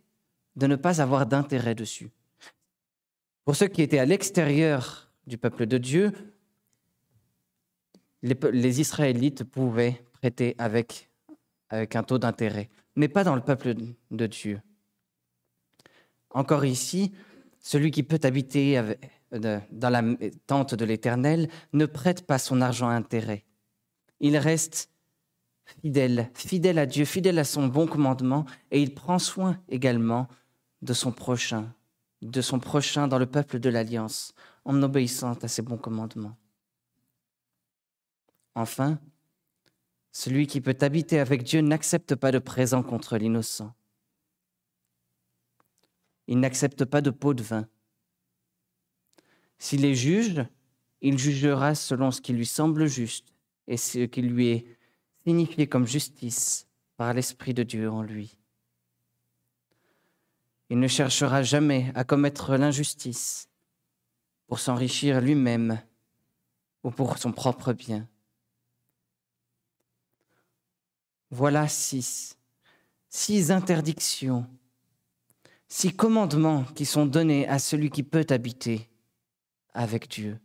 de 0.57 0.67
ne 0.67 0.77
pas 0.77 1.01
avoir 1.01 1.27
d'intérêt 1.27 1.75
dessus. 1.75 2.11
Pour 3.45 3.57
ceux 3.57 3.69
qui 3.69 3.83
étaient 3.83 3.99
à 3.99 4.05
l'extérieur 4.05 5.11
du 5.27 5.39
peuple 5.39 5.67
de 5.67 5.79
Dieu, 5.79 6.13
les, 8.23 8.81
Israélites 8.81 9.45
pouvaient 9.45 10.03
prêter 10.13 10.55
avec, 10.59 11.09
avec 11.71 11.97
un 11.97 12.03
taux 12.03 12.19
d'intérêt, 12.19 12.69
mais 12.97 13.09
pas 13.09 13.25
dans 13.25 13.35
le 13.35 13.41
peuple 13.41 13.75
de 14.11 14.27
Dieu. 14.27 14.61
Encore 16.31 16.65
ici, 16.65 17.13
celui 17.61 17.91
qui 17.91 18.03
peut 18.03 18.21
habiter 18.23 18.81
dans 19.33 19.91
la 19.91 20.03
tente 20.47 20.75
de 20.75 20.85
l'Éternel 20.85 21.49
ne 21.73 21.87
prête 21.87 22.27
pas 22.27 22.39
son 22.39 22.61
argent 22.61 22.89
à 22.89 22.95
intérêt. 22.95 23.45
Il 24.21 24.37
reste 24.37 24.91
fidèle, 25.83 26.30
fidèle 26.35 26.78
à 26.78 26.87
Dieu, 26.87 27.04
fidèle 27.04 27.38
à 27.38 27.44
son 27.44 27.66
bon 27.68 27.87
commandement, 27.87 28.44
et 28.70 28.83
il 28.83 28.94
prend 28.94 29.18
soin 29.18 29.61
également 29.68 30.28
de 30.83 30.92
son 30.92 31.12
prochain, 31.12 31.72
de 32.22 32.40
son 32.40 32.59
prochain 32.59 33.09
dans 33.09 33.18
le 33.18 33.26
peuple 33.26 33.59
de 33.59 33.68
l'Alliance, 33.70 34.35
en 34.64 34.83
obéissant 34.83 35.35
à 35.35 35.48
ses 35.48 35.62
bons 35.62 35.78
commandements. 35.78 36.37
Enfin, 38.54 38.98
celui 40.12 40.46
qui 40.46 40.61
peut 40.61 40.76
habiter 40.80 41.18
avec 41.18 41.44
Dieu 41.44 41.61
n'accepte 41.61 42.14
pas 42.14 42.33
de 42.33 42.38
présent 42.38 42.83
contre 42.83 43.16
l'innocent. 43.16 43.72
Il 46.26 46.40
n'accepte 46.40 46.85
pas 46.85 47.00
de 47.00 47.11
pot 47.11 47.35
de 47.35 47.42
vin 47.42 47.66
s'il 49.61 49.85
est 49.85 49.94
juge, 49.94 50.42
il 51.02 51.18
jugera 51.18 51.74
selon 51.74 52.11
ce 52.11 52.22
qui 52.22 52.33
lui 52.33 52.46
semble 52.46 52.87
juste 52.87 53.28
et 53.68 53.76
ce 53.76 54.06
qui 54.06 54.22
lui 54.22 54.48
est 54.48 54.66
signifié 55.24 55.66
comme 55.66 55.87
justice 55.87 56.66
par 56.96 57.14
l'Esprit 57.14 57.54
de 57.54 57.62
Dieu 57.62 57.90
en 57.90 58.02
lui. 58.02 58.37
Il 60.68 60.78
ne 60.78 60.87
cherchera 60.87 61.42
jamais 61.42 61.90
à 61.94 62.04
commettre 62.04 62.56
l'injustice 62.56 63.48
pour 64.46 64.61
s'enrichir 64.61 65.20
lui-même 65.20 65.83
ou 66.85 66.90
pour 66.90 67.18
son 67.18 67.33
propre 67.33 67.72
bien. 67.72 68.09
Voilà 71.30 71.68
six, 71.68 72.37
six 73.09 73.50
interdictions, 73.50 74.46
six 75.68 75.94
commandements 75.94 76.64
qui 76.74 76.87
sont 76.87 77.06
donnés 77.06 77.46
à 77.48 77.59
celui 77.59 77.90
qui 77.90 78.02
peut 78.02 78.26
habiter 78.30 78.88
avec 79.72 80.09
Dieu. 80.09 80.40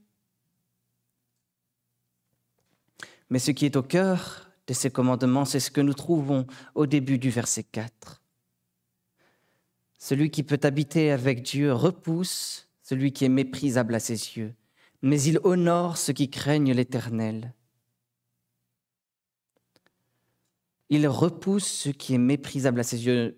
Mais 3.29 3.39
ce 3.39 3.51
qui 3.51 3.65
est 3.65 3.75
au 3.75 3.83
cœur 3.83 4.51
de 4.67 4.73
ces 4.73 4.89
commandements, 4.89 5.45
c'est 5.45 5.59
ce 5.59 5.71
que 5.71 5.81
nous 5.81 5.93
trouvons 5.93 6.47
au 6.73 6.85
début 6.85 7.17
du 7.17 7.29
verset 7.29 7.63
4. 7.63 8.21
Celui 9.97 10.29
qui 10.29 10.43
peut 10.43 10.59
habiter 10.63 11.11
avec 11.11 11.43
Dieu 11.43 11.73
repousse 11.73 12.69
celui 12.81 13.11
qui 13.11 13.25
est 13.25 13.29
méprisable 13.29 13.95
à 13.95 13.99
ses 13.99 14.37
yeux, 14.37 14.53
mais 15.01 15.21
il 15.21 15.39
honore 15.43 15.97
ceux 15.97 16.13
qui 16.13 16.29
craignent 16.29 16.73
l'Éternel. 16.73 17.53
Il 20.89 21.07
repousse 21.07 21.67
ce 21.67 21.89
qui 21.89 22.13
est 22.13 22.19
méprisable 22.19 22.79
à 22.79 22.83
ses 22.83 23.05
yeux. 23.05 23.37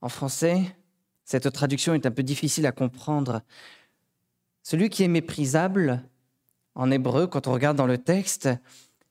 En 0.00 0.08
français, 0.08 0.76
cette 1.24 1.50
traduction 1.52 1.94
est 1.94 2.06
un 2.06 2.10
peu 2.10 2.22
difficile 2.22 2.66
à 2.66 2.72
comprendre, 2.72 3.42
celui 4.62 4.90
qui 4.90 5.02
est 5.02 5.08
méprisable, 5.08 6.06
en 6.74 6.90
hébreu, 6.90 7.26
quand 7.26 7.46
on 7.46 7.52
regarde 7.52 7.78
dans 7.78 7.86
le 7.86 7.96
texte, 7.96 8.50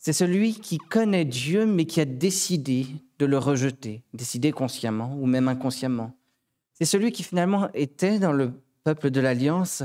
c'est 0.08 0.14
celui 0.14 0.54
qui 0.54 0.78
connaît 0.78 1.26
Dieu 1.26 1.66
mais 1.66 1.84
qui 1.84 2.00
a 2.00 2.06
décidé 2.06 2.88
de 3.20 3.26
le 3.26 3.38
rejeter, 3.38 4.06
décidé 4.14 4.54
consciemment 4.54 5.14
ou 5.20 5.26
même 5.26 5.50
inconsciemment. 5.50 6.18
C'est 6.72 6.86
celui 6.86 7.12
qui 7.12 7.24
finalement 7.24 7.70
était 7.74 8.18
dans 8.18 8.32
le 8.32 8.54
peuple 8.86 9.12
de 9.12 9.20
l'Alliance 9.20 9.84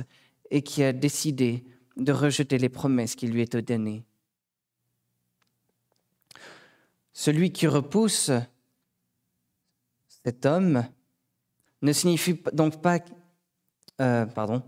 et 0.49 0.63
qui 0.63 0.85
a 0.85 0.93
décidé 0.93 1.65
de 1.97 2.13
rejeter 2.13 2.57
les 2.57 2.69
promesses 2.69 3.17
qui 3.17 3.27
lui 3.27 3.43
étaient 3.43 3.63
données. 3.63 4.05
Celui 7.13 7.51
qui 7.51 7.67
repousse 7.67 8.31
cet 10.25 10.47
homme 10.47 10.85
ne 11.83 11.93
signifie 11.93 12.41
donc 12.53 12.81
pas, 12.81 13.01
euh, 14.01 14.27
pardon, 14.27 14.63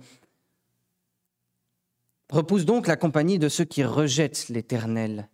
repousse 2.28 2.64
donc 2.64 2.88
la 2.88 2.96
compagnie 2.96 3.38
de 3.38 3.48
ceux 3.48 3.64
qui 3.64 3.84
rejettent 3.84 4.48
l'Éternel. 4.48 5.28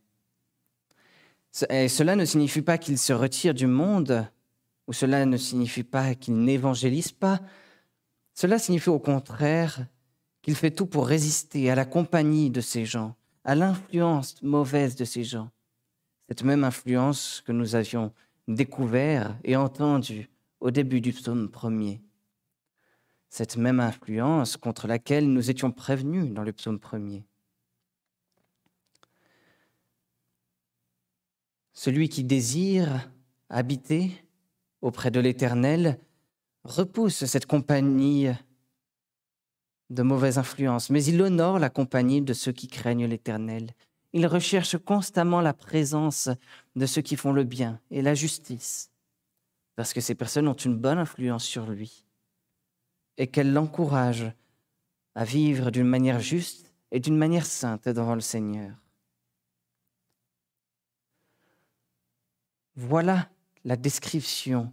Et 1.69 1.89
cela 1.89 2.17
ne 2.17 2.25
signifie 2.25 2.63
pas 2.63 2.79
qu'il 2.79 2.99
se 2.99 3.13
retire 3.13 3.55
du 3.55 3.67
monde, 3.67 4.27
ou 4.87 4.93
cela 4.93 5.27
ne 5.27 5.37
signifie 5.37 5.83
pas 5.83 6.15
qu'il 6.15 6.39
n'évangélise 6.43 7.13
pas. 7.13 7.41
Cela 8.35 8.59
signifie 8.59 8.89
au 8.89 8.99
contraire 8.99 9.87
qu'il 10.43 10.55
fait 10.55 10.71
tout 10.71 10.87
pour 10.87 11.07
résister 11.07 11.71
à 11.71 11.75
la 11.75 11.85
compagnie 11.85 12.51
de 12.51 12.61
ces 12.61 12.85
gens, 12.85 13.15
à 13.45 13.55
l'influence 13.55 14.41
mauvaise 14.43 14.97
de 14.97 15.05
ces 15.05 15.25
gens. 15.25 15.51
Cette 16.29 16.45
même 16.45 16.65
influence 16.65 17.43
que 17.45 17.53
nous 17.53 17.75
avions 17.75 18.13
découvert 18.47 19.37
et 19.45 19.57
entendue 19.57 20.31
au 20.61 20.71
début 20.71 21.01
du 21.01 21.13
psaume 21.13 21.49
premier. 21.49 22.01
cette 23.33 23.57
même 23.57 23.79
influence 23.79 24.57
contre 24.57 24.89
laquelle 24.89 25.33
nous 25.33 25.51
étions 25.51 25.71
prévenus 25.71 26.33
dans 26.33 26.43
le 26.43 26.53
psaume 26.53 26.81
premier. 26.81 27.25
Celui 31.83 32.11
qui 32.11 32.25
désire 32.25 33.11
habiter 33.49 34.13
auprès 34.83 35.11
de 35.11 35.19
l'Éternel 35.19 35.99
repousse 36.63 37.25
cette 37.25 37.47
compagnie 37.47 38.29
de 39.89 40.03
mauvaise 40.03 40.37
influence, 40.37 40.91
mais 40.91 41.03
il 41.03 41.23
honore 41.23 41.59
la 41.59 41.71
compagnie 41.71 42.21
de 42.21 42.35
ceux 42.35 42.53
qui 42.53 42.69
craignent 42.69 43.07
l'Éternel. 43.07 43.71
Il 44.13 44.27
recherche 44.27 44.77
constamment 44.77 45.41
la 45.41 45.55
présence 45.55 46.29
de 46.77 46.85
ceux 46.85 47.01
qui 47.01 47.17
font 47.17 47.33
le 47.33 47.45
bien 47.45 47.81
et 47.91 48.03
la 48.03 48.13
justice, 48.13 48.91
parce 49.75 49.95
que 49.95 50.03
ces 50.03 50.15
personnes 50.15 50.49
ont 50.49 50.53
une 50.53 50.77
bonne 50.77 50.99
influence 50.99 51.45
sur 51.45 51.65
lui 51.65 52.05
et 53.17 53.27
qu'elles 53.27 53.55
l'encouragent 53.55 54.35
à 55.15 55.25
vivre 55.25 55.71
d'une 55.71 55.89
manière 55.89 56.21
juste 56.21 56.75
et 56.91 57.01
d'une 57.01 57.17
manière 57.17 57.47
sainte 57.47 57.89
devant 57.89 58.17
le 58.17 58.21
Seigneur. 58.21 58.71
Voilà 62.83 63.29
la 63.67 63.77
description 63.77 64.73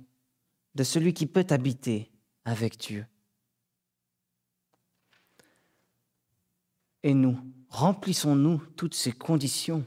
de 0.76 0.84
celui 0.86 1.14
qui 1.14 1.26
peut 1.26 1.46
habiter 1.50 2.10
avec 2.46 2.78
Dieu. 2.78 3.06
Et 7.04 7.14
nous, 7.14 7.38
remplissons-nous 7.68 8.60
toutes 8.78 8.94
ces 8.94 9.12
conditions? 9.12 9.86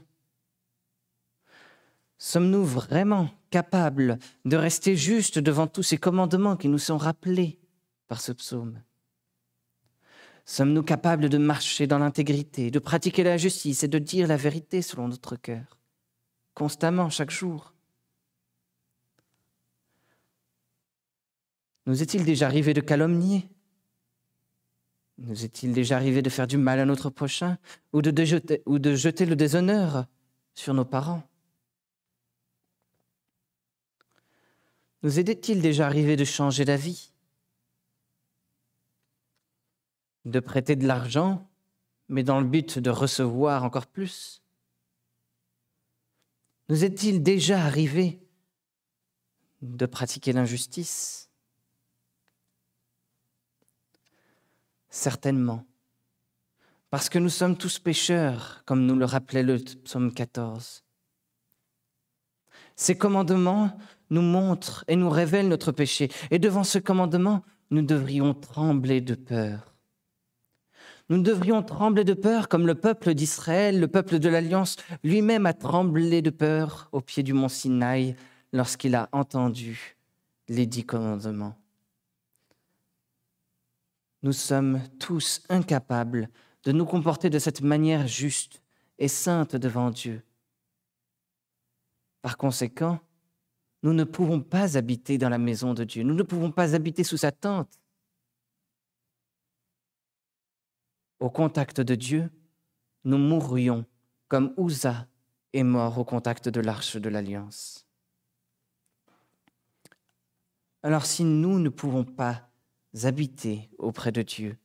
Sommes-nous 2.19 2.63
vraiment 2.63 3.31
capables 3.49 4.19
de 4.45 4.55
rester 4.55 4.95
justes 4.95 5.39
devant 5.39 5.65
tous 5.65 5.81
ces 5.81 5.97
commandements 5.97 6.57
qui 6.57 6.67
nous 6.67 6.77
sont 6.77 6.97
rappelés 6.97 7.59
par 8.07 8.21
ce 8.21 8.33
psaume? 8.33 8.83
Sommes-nous 10.45 10.83
capables 10.83 11.27
de 11.27 11.39
marcher 11.39 11.87
dans 11.87 11.97
l'intégrité, 11.97 12.69
de 12.69 12.77
pratiquer 12.77 13.23
la 13.23 13.37
justice 13.37 13.81
et 13.81 13.87
de 13.87 13.97
dire 13.97 14.27
la 14.27 14.37
vérité 14.37 14.83
selon 14.83 15.07
notre 15.07 15.37
cœur, 15.37 15.79
constamment, 16.53 17.09
chaque 17.09 17.31
jour? 17.31 17.73
Nous 21.85 22.01
est-il 22.01 22.23
déjà 22.23 22.45
arrivé 22.45 22.73
de 22.73 22.81
calomnier? 22.81 23.49
Nous 25.17 25.45
est-il 25.45 25.73
déjà 25.73 25.95
arrivé 25.97 26.21
de 26.21 26.29
faire 26.29 26.47
du 26.47 26.57
mal 26.57 26.79
à 26.79 26.85
notre 26.85 27.09
prochain 27.09 27.57
ou 27.93 28.01
de, 28.01 28.25
jeter, 28.25 29.25
le 29.25 29.35
déshonneur 29.35 30.05
sur 30.53 30.73
nos 30.73 30.85
parents? 30.85 31.23
Nous 35.03 35.19
est-il 35.19 35.61
déjà 35.61 35.87
arrivé 35.87 36.15
de 36.15 36.25
changer 36.25 36.65
d'avis? 36.65 37.11
De 40.25 40.39
prêter 40.39 40.75
de 40.75 40.85
l'argent, 40.85 41.49
mais 42.07 42.23
dans 42.23 42.39
le 42.39 42.45
but 42.45 42.77
de 42.77 42.91
recevoir 42.91 43.63
encore 43.63 43.87
plus? 43.87 44.43
Nous 46.69 46.83
est-il 46.83 47.23
déjà 47.23 47.63
arrivé 47.63 48.21
de 49.63 49.85
pratiquer 49.87 50.31
l'injustice? 50.31 51.30
Certainement. 54.91 55.63
Parce 56.89 57.07
que 57.07 57.17
nous 57.17 57.29
sommes 57.29 57.57
tous 57.57 57.79
pécheurs, 57.79 58.61
comme 58.65 58.85
nous 58.85 58.97
le 58.97 59.05
rappelait 59.05 59.41
le 59.41 59.57
psaume 59.57 60.13
14. 60.13 60.83
Ces 62.75 62.97
commandements 62.97 63.77
nous 64.09 64.21
montrent 64.21 64.83
et 64.89 64.97
nous 64.97 65.09
révèlent 65.09 65.47
notre 65.47 65.71
péché. 65.71 66.11
Et 66.29 66.39
devant 66.39 66.65
ce 66.65 66.77
commandement, 66.77 67.43
nous 67.69 67.81
devrions 67.81 68.33
trembler 68.33 68.99
de 68.99 69.15
peur. 69.15 69.73
Nous 71.09 71.21
devrions 71.21 71.63
trembler 71.63 72.03
de 72.03 72.13
peur 72.13 72.49
comme 72.49 72.67
le 72.67 72.75
peuple 72.75 73.13
d'Israël, 73.13 73.79
le 73.79 73.87
peuple 73.87 74.19
de 74.19 74.27
l'Alliance, 74.27 74.75
lui-même 75.05 75.45
a 75.45 75.53
tremblé 75.53 76.21
de 76.21 76.29
peur 76.29 76.89
au 76.91 76.99
pied 76.99 77.23
du 77.23 77.31
mont 77.31 77.49
Sinaï 77.49 78.17
lorsqu'il 78.51 78.95
a 78.95 79.07
entendu 79.13 79.97
les 80.49 80.65
dix 80.65 80.85
commandements 80.85 81.60
nous 84.23 84.33
sommes 84.33 84.81
tous 84.99 85.41
incapables 85.49 86.29
de 86.63 86.71
nous 86.71 86.85
comporter 86.85 87.29
de 87.29 87.39
cette 87.39 87.61
manière 87.61 88.07
juste 88.07 88.61
et 88.99 89.07
sainte 89.07 89.55
devant 89.55 89.89
Dieu. 89.89 90.23
Par 92.21 92.37
conséquent, 92.37 92.99
nous 93.83 93.93
ne 93.93 94.03
pouvons 94.03 94.41
pas 94.41 94.77
habiter 94.77 95.17
dans 95.17 95.29
la 95.29 95.39
maison 95.39 95.73
de 95.73 95.83
Dieu, 95.83 96.03
nous 96.03 96.13
ne 96.13 96.23
pouvons 96.23 96.51
pas 96.51 96.75
habiter 96.75 97.03
sous 97.03 97.17
sa 97.17 97.31
tente. 97.31 97.79
Au 101.19 101.29
contact 101.29 101.81
de 101.81 101.95
Dieu, 101.95 102.29
nous 103.03 103.17
mourrions 103.17 103.85
comme 104.27 104.53
Uza 104.57 105.07
est 105.53 105.63
mort 105.63 105.97
au 105.97 106.05
contact 106.05 106.47
de 106.47 106.61
l'arche 106.61 106.97
de 106.97 107.09
l'alliance. 107.09 107.87
Alors 110.83 111.05
si 111.05 111.23
nous 111.23 111.59
ne 111.59 111.69
pouvons 111.69 112.03
pas 112.03 112.50
habiter 113.03 113.69
auprès 113.77 114.11
de 114.11 114.21
Dieu. 114.21 114.57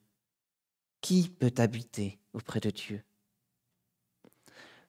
Qui 1.01 1.29
peut 1.29 1.53
habiter 1.57 2.19
auprès 2.33 2.59
de 2.59 2.69
Dieu? 2.69 3.03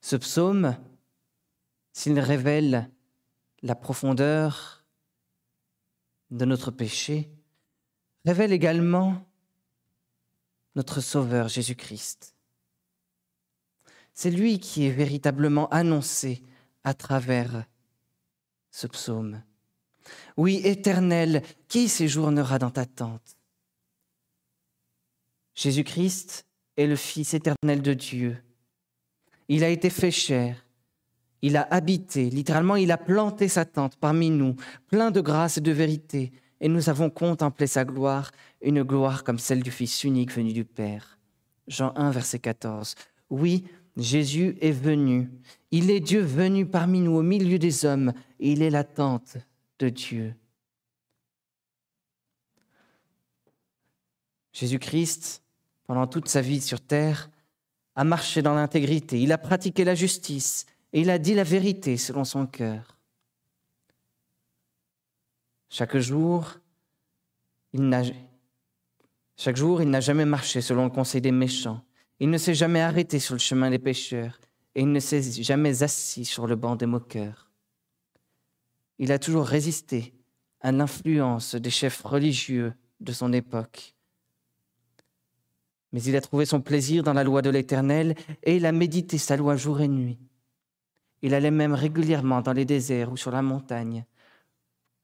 Ce 0.01 0.17
psaume, 0.17 0.77
s'il 1.93 2.19
révèle 2.19 2.91
la 3.63 3.75
profondeur 3.75 4.85
de 6.31 6.45
notre 6.45 6.71
péché, 6.71 7.31
révèle 8.25 8.53
également 8.53 9.27
notre 10.75 11.01
Sauveur 11.01 11.49
Jésus-Christ. 11.49 12.37
C'est 14.15 14.31
lui 14.31 14.61
qui 14.61 14.85
est 14.87 14.93
véritablement 14.93 15.69
annoncé 15.69 16.43
à 16.85 16.95
travers 16.95 17.65
ce 18.71 18.87
psaume. 18.87 19.43
Oui, 20.37 20.61
éternel, 20.65 21.43
qui 21.69 21.89
séjournera 21.89 22.59
dans 22.59 22.71
ta 22.71 22.87
tente? 22.87 23.37
Jésus-Christ 25.55 26.47
est 26.77 26.87
le 26.87 26.97
Fils 26.97 27.35
éternel 27.35 27.83
de 27.83 27.93
Dieu. 27.95 28.37
Il 29.49 29.65
a 29.65 29.69
été 29.69 29.91
fait 29.91 30.13
chair. 30.13 30.65
Il 31.43 31.57
a 31.57 31.67
habité, 31.71 32.31
littéralement, 32.31 32.77
il 32.77 32.91
a 32.91 32.97
planté 32.97 33.49
sa 33.49 33.65
tente 33.65 33.97
parmi 33.97 34.31
nous, 34.31 34.57
plein 34.89 35.11
de 35.11 35.21
grâce 35.21 35.59
et 35.59 35.61
de 35.61 35.73
vérité, 35.73 36.33
et 36.61 36.69
nous 36.69 36.89
avons 36.89 37.11
contemplé 37.11 37.67
sa 37.67 37.85
gloire, 37.85 38.31
une 38.61 38.83
gloire 38.83 39.23
comme 39.23 39.39
celle 39.39 39.63
du 39.63 39.71
Fils 39.71 40.05
unique 40.05 40.33
venu 40.33 40.53
du 40.53 40.65
Père. 40.65 41.19
Jean 41.69 41.93
1, 41.97 42.11
verset 42.11 42.41
14. 42.41 42.95
Oui, 43.31 43.65
Jésus 43.97 44.57
est 44.61 44.73
venu. 44.73 45.31
Il 45.71 45.91
est 45.91 46.01
Dieu 46.01 46.21
venu 46.21 46.67
parmi 46.67 47.01
nous, 47.01 47.17
au 47.17 47.23
milieu 47.23 47.59
des 47.59 47.85
hommes, 47.85 48.13
et 48.41 48.53
il 48.53 48.63
est 48.63 48.71
la 48.71 48.85
tente 48.85 49.37
de 49.79 49.89
Dieu. 49.89 50.35
Jésus-Christ, 54.53 55.43
pendant 55.87 56.07
toute 56.07 56.29
sa 56.29 56.41
vie 56.41 56.61
sur 56.61 56.81
terre, 56.81 57.31
a 57.95 58.05
marché 58.05 58.43
dans 58.43 58.55
l'intégrité, 58.55 59.21
il 59.21 59.33
a 59.33 59.39
pratiqué 59.39 59.85
la 59.85 59.95
justice 59.95 60.67
et 60.93 61.01
il 61.01 61.11
a 61.11 61.19
dit 61.19 61.35
la 61.35 61.45
vérité 61.45 61.97
selon 61.97 62.25
son 62.25 62.47
cœur. 62.47 62.97
Chaque 65.69 65.97
jour, 65.99 66.55
il 67.73 67.89
n'a 67.89 68.03
chaque 69.37 69.57
jour, 69.57 69.81
il 69.81 69.89
n'a 69.89 70.01
jamais 70.01 70.25
marché 70.25 70.61
selon 70.61 70.85
le 70.85 70.91
conseil 70.91 71.21
des 71.21 71.31
méchants. 71.31 71.85
Il 72.19 72.29
ne 72.29 72.39
s'est 72.39 72.55
jamais 72.55 72.81
arrêté 72.81 73.21
sur 73.21 73.35
le 73.35 73.39
chemin 73.39 73.71
des 73.71 73.79
pécheurs 73.79 74.41
et 74.75 74.81
il 74.81 74.91
ne 74.91 74.99
s'est 74.99 75.23
jamais 75.43 75.85
assis 75.85 76.25
sur 76.25 76.49
le 76.49 76.57
banc 76.57 76.75
des 76.75 76.87
moqueurs 76.87 77.48
il 78.99 79.13
a 79.13 79.19
toujours 79.19 79.47
résisté 79.47 80.15
à 80.61 80.73
l'influence 80.73 81.55
des 81.55 81.71
chefs 81.71 82.03
religieux 82.03 82.73
de 83.01 83.13
son 83.13 83.33
époque. 83.33 83.95
Mais 85.93 86.03
il 86.03 86.17
a 86.17 86.21
trouvé 86.21 86.45
son 86.45 86.61
plaisir 86.61 87.03
dans 87.03 87.13
la 87.13 87.25
loi 87.25 87.41
de 87.41 87.51
l'Éternel 87.51 88.15
et 88.43 88.57
il 88.57 88.67
a 88.67 88.73
médité 88.73 89.17
sa 89.19 89.37
loi 89.37 89.57
jour 89.57 89.81
et 89.81 89.89
nuit. 89.89 90.19
Il 91.23 91.35
allait 91.35 91.51
même 91.51 91.75
régulièrement 91.75 92.43
dans 92.43 92.53
les 92.53 92.65
déserts 92.65 93.11
ou 93.13 93.17
sur 93.17 93.31
la 93.31 93.43
montagne 93.43 94.05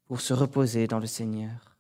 pour 0.07 0.21
se 0.21 0.35
reposer 0.35 0.87
dans 0.87 0.99
le 0.99 1.07
Seigneur. 1.07 1.77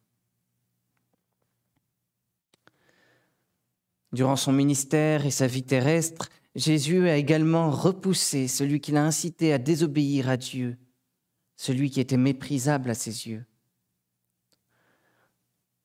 Durant 4.12 4.37
son 4.37 4.53
ministère 4.53 5.27
et 5.27 5.31
sa 5.31 5.46
vie 5.46 5.64
terrestre, 5.64 6.31
Jésus 6.55 7.09
a 7.09 7.16
également 7.16 7.70
repoussé 7.70 8.46
celui 8.46 8.81
qui 8.81 8.92
l'a 8.92 9.05
incité 9.05 9.53
à 9.53 9.59
désobéir 9.59 10.29
à 10.29 10.37
Dieu 10.37 10.79
celui 11.56 11.90
qui 11.90 12.00
était 12.00 12.16
méprisable 12.16 12.90
à 12.90 12.94
ses 12.94 13.28
yeux. 13.28 13.44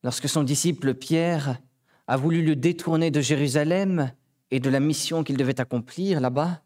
Lorsque 0.02 0.28
son 0.28 0.42
disciple 0.42 0.94
Pierre 0.94 1.60
a 2.06 2.16
voulu 2.16 2.42
le 2.42 2.56
détourner 2.56 3.10
de 3.10 3.20
Jérusalem 3.20 4.12
et 4.50 4.60
de 4.60 4.70
la 4.70 4.80
mission 4.80 5.22
qu'il 5.22 5.36
devait 5.36 5.60
accomplir 5.60 6.20
là-bas, 6.20 6.62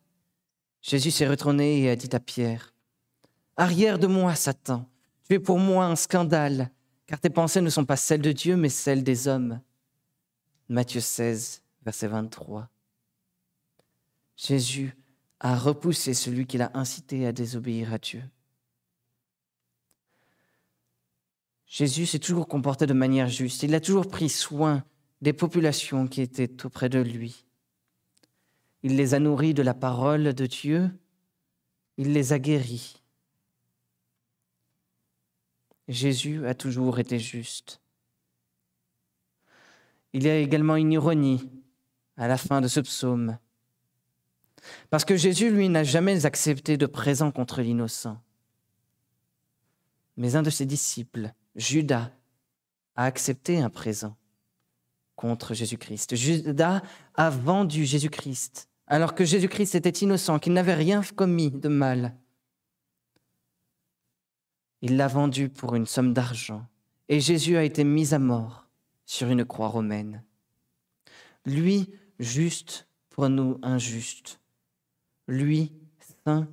Jésus 0.80 1.10
s'est 1.10 1.28
retourné 1.28 1.82
et 1.82 1.90
a 1.90 1.96
dit 1.96 2.14
à 2.14 2.20
Pierre, 2.20 2.74
Arrière 3.56 3.98
de 3.98 4.06
moi, 4.06 4.34
Satan, 4.34 4.88
tu 5.28 5.34
es 5.34 5.38
pour 5.38 5.58
moi 5.58 5.86
un 5.86 5.96
scandale, 5.96 6.70
car 7.06 7.20
tes 7.20 7.30
pensées 7.30 7.60
ne 7.60 7.70
sont 7.70 7.84
pas 7.84 7.96
celles 7.96 8.20
de 8.20 8.32
Dieu, 8.32 8.56
mais 8.56 8.68
celles 8.68 9.04
des 9.04 9.28
hommes. 9.28 9.60
Matthieu 10.68 11.00
16, 11.00 11.62
verset 11.84 12.08
23. 12.08 12.68
Jésus 14.36 14.96
a 15.40 15.56
repoussé 15.56 16.14
celui 16.14 16.46
qui 16.46 16.58
l'a 16.58 16.70
incité 16.74 17.26
à 17.26 17.32
désobéir 17.32 17.92
à 17.92 17.98
Dieu. 17.98 18.22
Jésus 21.74 22.06
s'est 22.06 22.20
toujours 22.20 22.46
comporté 22.46 22.86
de 22.86 22.92
manière 22.92 23.28
juste. 23.28 23.64
Il 23.64 23.74
a 23.74 23.80
toujours 23.80 24.06
pris 24.06 24.28
soin 24.28 24.84
des 25.22 25.32
populations 25.32 26.06
qui 26.06 26.20
étaient 26.20 26.64
auprès 26.64 26.88
de 26.88 27.00
lui. 27.00 27.44
Il 28.84 28.94
les 28.94 29.12
a 29.12 29.18
nourris 29.18 29.54
de 29.54 29.62
la 29.62 29.74
parole 29.74 30.34
de 30.34 30.46
Dieu. 30.46 30.88
Il 31.96 32.12
les 32.12 32.32
a 32.32 32.38
guéris. 32.38 33.02
Jésus 35.88 36.46
a 36.46 36.54
toujours 36.54 37.00
été 37.00 37.18
juste. 37.18 37.80
Il 40.12 40.22
y 40.22 40.28
a 40.28 40.38
également 40.38 40.76
une 40.76 40.92
ironie 40.92 41.50
à 42.16 42.28
la 42.28 42.38
fin 42.38 42.60
de 42.60 42.68
ce 42.68 42.78
psaume. 42.78 43.36
Parce 44.90 45.04
que 45.04 45.16
Jésus, 45.16 45.50
lui, 45.50 45.68
n'a 45.68 45.82
jamais 45.82 46.24
accepté 46.24 46.76
de 46.76 46.86
présent 46.86 47.32
contre 47.32 47.62
l'innocent. 47.62 48.22
Mais 50.16 50.36
un 50.36 50.42
de 50.42 50.50
ses 50.50 50.66
disciples, 50.66 51.34
Judas, 51.56 52.10
a 52.96 53.04
accepté 53.04 53.60
un 53.60 53.70
présent 53.70 54.16
contre 55.16 55.54
Jésus-Christ. 55.54 56.16
Judas 56.16 56.82
a 57.14 57.30
vendu 57.30 57.84
Jésus-Christ 57.84 58.68
alors 58.86 59.14
que 59.14 59.24
Jésus-Christ 59.24 59.74
était 59.74 59.90
innocent, 59.90 60.38
qu'il 60.38 60.52
n'avait 60.52 60.74
rien 60.74 61.02
commis 61.16 61.50
de 61.50 61.68
mal. 61.68 62.14
Il 64.82 64.96
l'a 64.96 65.08
vendu 65.08 65.48
pour 65.48 65.74
une 65.74 65.86
somme 65.86 66.12
d'argent 66.12 66.66
et 67.08 67.20
Jésus 67.20 67.56
a 67.56 67.64
été 67.64 67.84
mis 67.84 68.12
à 68.12 68.18
mort 68.18 68.66
sur 69.06 69.28
une 69.28 69.44
croix 69.44 69.68
romaine. 69.68 70.22
Lui, 71.46 71.90
juste 72.18 72.86
pour 73.08 73.28
nous 73.28 73.58
injustes. 73.62 74.40
Lui, 75.26 75.72
saint 76.24 76.48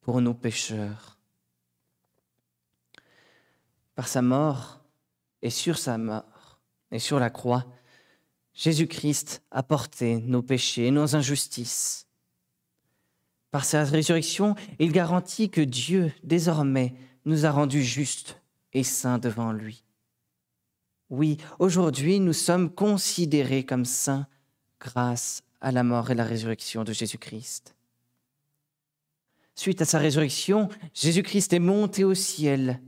pour 0.00 0.20
nous 0.20 0.34
pécheurs. 0.34 1.15
Par 3.96 4.06
sa 4.06 4.22
mort 4.22 4.80
et 5.42 5.50
sur 5.50 5.78
sa 5.78 5.98
mort 5.98 6.60
et 6.92 7.00
sur 7.00 7.18
la 7.18 7.30
croix, 7.30 7.66
Jésus-Christ 8.54 9.42
a 9.50 9.62
porté 9.62 10.20
nos 10.20 10.42
péchés 10.42 10.86
et 10.86 10.90
nos 10.90 11.16
injustices. 11.16 12.06
Par 13.50 13.64
sa 13.64 13.84
résurrection, 13.84 14.54
il 14.78 14.92
garantit 14.92 15.50
que 15.50 15.60
Dieu, 15.60 16.12
désormais, 16.22 16.94
nous 17.24 17.44
a 17.44 17.50
rendus 17.50 17.82
justes 17.82 18.40
et 18.72 18.84
saints 18.84 19.18
devant 19.18 19.50
lui. 19.50 19.82
Oui, 21.10 21.38
aujourd'hui, 21.58 22.20
nous 22.20 22.32
sommes 22.32 22.70
considérés 22.70 23.64
comme 23.64 23.84
saints 23.84 24.26
grâce 24.80 25.42
à 25.60 25.72
la 25.72 25.82
mort 25.82 26.10
et 26.10 26.14
la 26.14 26.24
résurrection 26.24 26.84
de 26.84 26.92
Jésus-Christ. 26.92 27.74
Suite 29.54 29.80
à 29.80 29.86
sa 29.86 29.98
résurrection, 29.98 30.68
Jésus-Christ 30.92 31.52
est 31.54 31.58
monté 31.58 32.04
au 32.04 32.14
ciel 32.14 32.82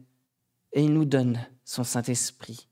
et 0.72 0.82
il 0.82 0.92
nous 0.92 1.04
donne 1.04 1.46
son 1.64 1.84
Saint-Esprit. 1.84 2.68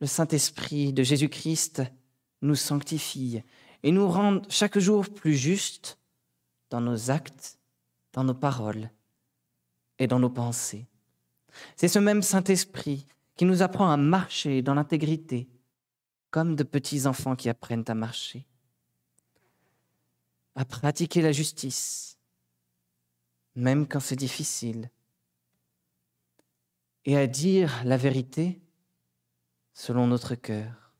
Le 0.00 0.06
Saint-Esprit 0.06 0.92
de 0.92 1.02
Jésus-Christ 1.02 1.82
nous 2.42 2.56
sanctifie 2.56 3.42
et 3.82 3.92
nous 3.92 4.08
rend 4.08 4.42
chaque 4.48 4.78
jour 4.78 5.08
plus 5.08 5.36
justes 5.36 5.98
dans 6.70 6.80
nos 6.80 7.10
actes, 7.10 7.58
dans 8.12 8.24
nos 8.24 8.34
paroles 8.34 8.90
et 9.98 10.06
dans 10.06 10.18
nos 10.18 10.30
pensées. 10.30 10.86
C'est 11.76 11.88
ce 11.88 11.98
même 11.98 12.22
Saint-Esprit 12.22 13.06
qui 13.36 13.44
nous 13.44 13.62
apprend 13.62 13.90
à 13.90 13.96
marcher 13.96 14.62
dans 14.62 14.74
l'intégrité, 14.74 15.48
comme 16.30 16.56
de 16.56 16.64
petits 16.64 17.06
enfants 17.06 17.36
qui 17.36 17.48
apprennent 17.48 17.84
à 17.86 17.94
marcher, 17.94 18.46
à 20.54 20.64
pratiquer 20.64 21.22
la 21.22 21.32
justice, 21.32 22.18
même 23.54 23.86
quand 23.86 24.00
c'est 24.00 24.16
difficile, 24.16 24.90
et 27.04 27.16
à 27.16 27.26
dire 27.26 27.82
la 27.84 27.96
vérité 27.96 28.60
selon 29.72 30.06
notre 30.06 30.34
cœur. 30.34 30.92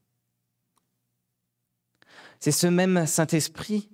C'est 2.41 2.53
ce 2.53 2.67
même 2.67 3.07
Saint-Esprit 3.07 3.89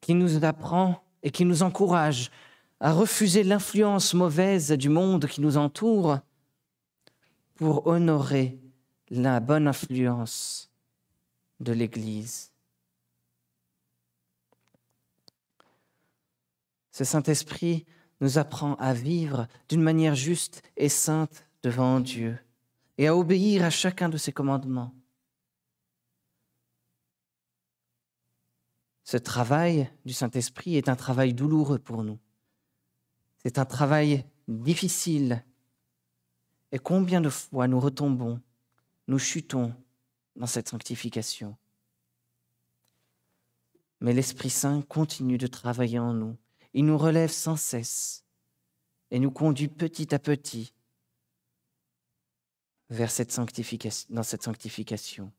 qui 0.00 0.14
nous 0.14 0.44
apprend 0.44 1.04
et 1.22 1.30
qui 1.30 1.44
nous 1.44 1.62
encourage 1.62 2.30
à 2.80 2.92
refuser 2.92 3.44
l'influence 3.44 4.14
mauvaise 4.14 4.72
du 4.72 4.88
monde 4.88 5.26
qui 5.26 5.40
nous 5.40 5.56
entoure 5.56 6.18
pour 7.54 7.86
honorer 7.86 8.58
la 9.10 9.40
bonne 9.40 9.68
influence 9.68 10.70
de 11.60 11.72
l'Église. 11.72 12.50
Ce 16.90 17.04
Saint-Esprit 17.04 17.86
nous 18.20 18.38
apprend 18.38 18.74
à 18.76 18.94
vivre 18.94 19.48
d'une 19.68 19.82
manière 19.82 20.14
juste 20.14 20.62
et 20.76 20.88
sainte 20.88 21.46
devant 21.62 22.00
Dieu 22.00 22.38
et 22.98 23.08
à 23.08 23.16
obéir 23.16 23.64
à 23.64 23.70
chacun 23.70 24.08
de 24.08 24.16
ses 24.16 24.32
commandements. 24.32 24.94
Ce 29.02 29.16
travail 29.16 29.90
du 30.04 30.12
Saint-Esprit 30.12 30.76
est 30.76 30.88
un 30.88 30.96
travail 30.96 31.34
douloureux 31.34 31.78
pour 31.78 32.02
nous. 32.02 32.18
C'est 33.38 33.58
un 33.58 33.66
travail 33.66 34.24
difficile. 34.48 35.44
Et 36.72 36.78
combien 36.78 37.20
de 37.20 37.28
fois 37.28 37.68
nous 37.68 37.78
retombons, 37.78 38.40
nous 39.06 39.18
chutons 39.18 39.74
dans 40.36 40.46
cette 40.46 40.68
sanctification. 40.68 41.56
Mais 44.00 44.12
l'Esprit 44.12 44.50
Saint 44.50 44.82
continue 44.82 45.38
de 45.38 45.46
travailler 45.46 45.98
en 45.98 46.14
nous. 46.14 46.36
Il 46.74 46.84
nous 46.84 46.98
relève 46.98 47.30
sans 47.30 47.56
cesse 47.56 48.24
et 49.10 49.20
nous 49.20 49.30
conduit 49.30 49.68
petit 49.68 50.14
à 50.14 50.18
petit 50.18 50.74
vers 52.90 53.10
cette 53.10 53.32
sanctification, 53.32 54.06
dans 54.10 54.22
cette 54.22 54.42
sanctification. 54.42 55.32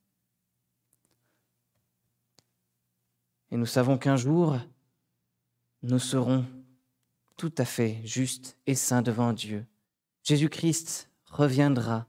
Et 3.51 3.57
nous 3.57 3.65
savons 3.65 3.97
qu'un 3.97 4.15
jour, 4.15 4.57
nous 5.83 5.99
serons 5.99 6.45
tout 7.37 7.53
à 7.57 7.65
fait 7.65 8.01
justes 8.03 8.57
et 8.65 8.75
saints 8.75 9.01
devant 9.01 9.33
Dieu. 9.33 9.65
Jésus-Christ 10.23 11.09
reviendra. 11.25 12.07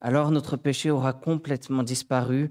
Alors 0.00 0.30
notre 0.30 0.56
péché 0.56 0.90
aura 0.90 1.12
complètement 1.12 1.82
disparu. 1.82 2.50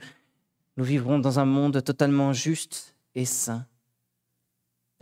Nous 0.77 0.83
vivrons 0.83 1.19
dans 1.19 1.39
un 1.39 1.45
monde 1.45 1.83
totalement 1.83 2.33
juste 2.33 2.95
et 3.15 3.25
saint. 3.25 3.65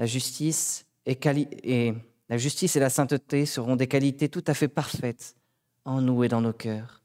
La 0.02 0.08
justice 0.08 0.88
et, 1.06 1.94
la 2.28 2.90
sainteté 2.90 3.46
seront 3.46 3.76
des 3.76 3.86
qualités 3.86 4.30
tout 4.30 4.44
à 4.48 4.56
fait 4.56 4.68
parfaites 4.68 5.36
en 5.86 6.02
nous 6.02 6.24
et 6.24 6.28
dans 6.28 6.42
nos 6.42 6.54
cœurs. 6.54 7.04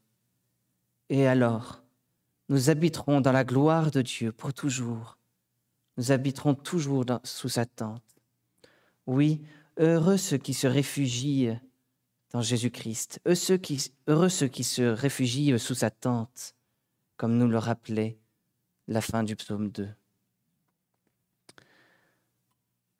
Et 1.09 1.27
alors, 1.27 1.83
nous 2.49 2.71
habiterons 2.71 3.21
dans 3.21 3.31
la 3.31 3.43
gloire 3.43 3.91
de 3.91 4.01
Dieu 4.01 4.31
pour 4.31 4.51
toujours. 4.51 5.19
Nous 5.97 6.11
habiterons 6.11 6.55
toujours 6.55 7.05
sous 7.23 7.49
sa 7.49 7.67
tente. 7.67 8.01
Oui, 9.05 9.43
heureux 9.77 10.17
ceux 10.17 10.37
qui 10.37 10.55
se 10.55 10.65
réfugient 10.65 11.51
dans 12.31 12.41
Jésus-Christ, 12.41 13.21
heureux 14.07 14.29
ceux 14.29 14.47
qui 14.47 14.63
se 14.63 14.81
réfugient 14.81 15.59
sous 15.59 15.75
sa 15.75 15.91
tente, 15.91 16.55
comme 17.15 17.37
nous 17.37 17.47
le 17.47 17.59
rappelait 17.59 18.17
la 18.87 19.01
fin 19.01 19.21
du 19.21 19.35
psaume 19.35 19.69
2. 19.69 19.87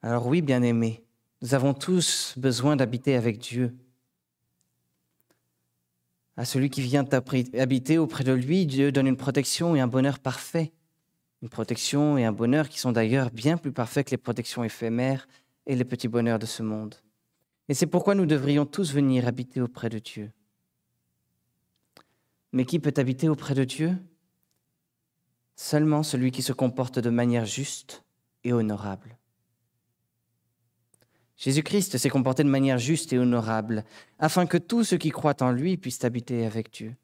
Alors 0.02 0.26
oui, 0.26 0.42
bien-aimés, 0.42 1.04
nous 1.42 1.54
avons 1.54 1.74
tous 1.74 2.34
besoin 2.36 2.76
d'habiter 2.76 3.14
avec 3.16 3.38
Dieu 3.38 3.76
à 6.38 6.44
celui 6.44 6.70
qui 6.70 6.82
vient 6.82 7.04
habiter 7.58 7.98
auprès 7.98 8.22
de 8.22 8.32
lui, 8.32 8.64
Dieu 8.64 8.92
donne 8.92 9.08
une 9.08 9.16
protection 9.16 9.74
et 9.74 9.80
un 9.80 9.88
bonheur 9.88 10.20
parfait. 10.20 10.72
Une 11.42 11.48
protection 11.48 12.16
et 12.16 12.24
un 12.24 12.32
bonheur 12.32 12.68
qui 12.68 12.78
sont 12.78 12.92
d'ailleurs 12.92 13.32
bien 13.32 13.56
plus 13.56 13.72
parfaits 13.72 14.06
que 14.06 14.12
les 14.12 14.18
protections 14.18 14.62
éphémères 14.62 15.26
et 15.66 15.74
les 15.74 15.84
petits 15.84 16.06
bonheurs 16.06 16.38
de 16.38 16.46
ce 16.46 16.62
monde. 16.62 16.94
Et 17.68 17.74
c'est 17.74 17.88
pourquoi 17.88 18.14
nous 18.14 18.24
devrions 18.24 18.66
tous 18.66 18.92
venir 18.92 19.26
habiter 19.26 19.60
auprès 19.60 19.88
de 19.88 19.98
Dieu. 19.98 20.30
Mais 22.52 22.64
qui 22.64 22.78
peut 22.78 22.94
habiter 22.96 23.28
auprès 23.28 23.54
de 23.54 23.64
Dieu? 23.64 23.96
Seulement 25.56 26.04
celui 26.04 26.30
qui 26.30 26.42
se 26.42 26.52
comporte 26.52 27.00
de 27.00 27.10
manière 27.10 27.46
juste 27.46 28.04
et 28.44 28.52
honorable. 28.52 29.18
Jésus-Christ 31.38 31.96
s'est 31.96 32.10
comporté 32.10 32.42
de 32.42 32.48
manière 32.48 32.78
juste 32.78 33.12
et 33.12 33.18
honorable, 33.18 33.84
afin 34.18 34.46
que 34.46 34.58
tous 34.58 34.82
ceux 34.82 34.98
qui 34.98 35.10
croient 35.10 35.40
en 35.40 35.52
lui 35.52 35.76
puissent 35.76 36.04
habiter 36.04 36.44
avec 36.44 36.72
Dieu. 36.72 36.96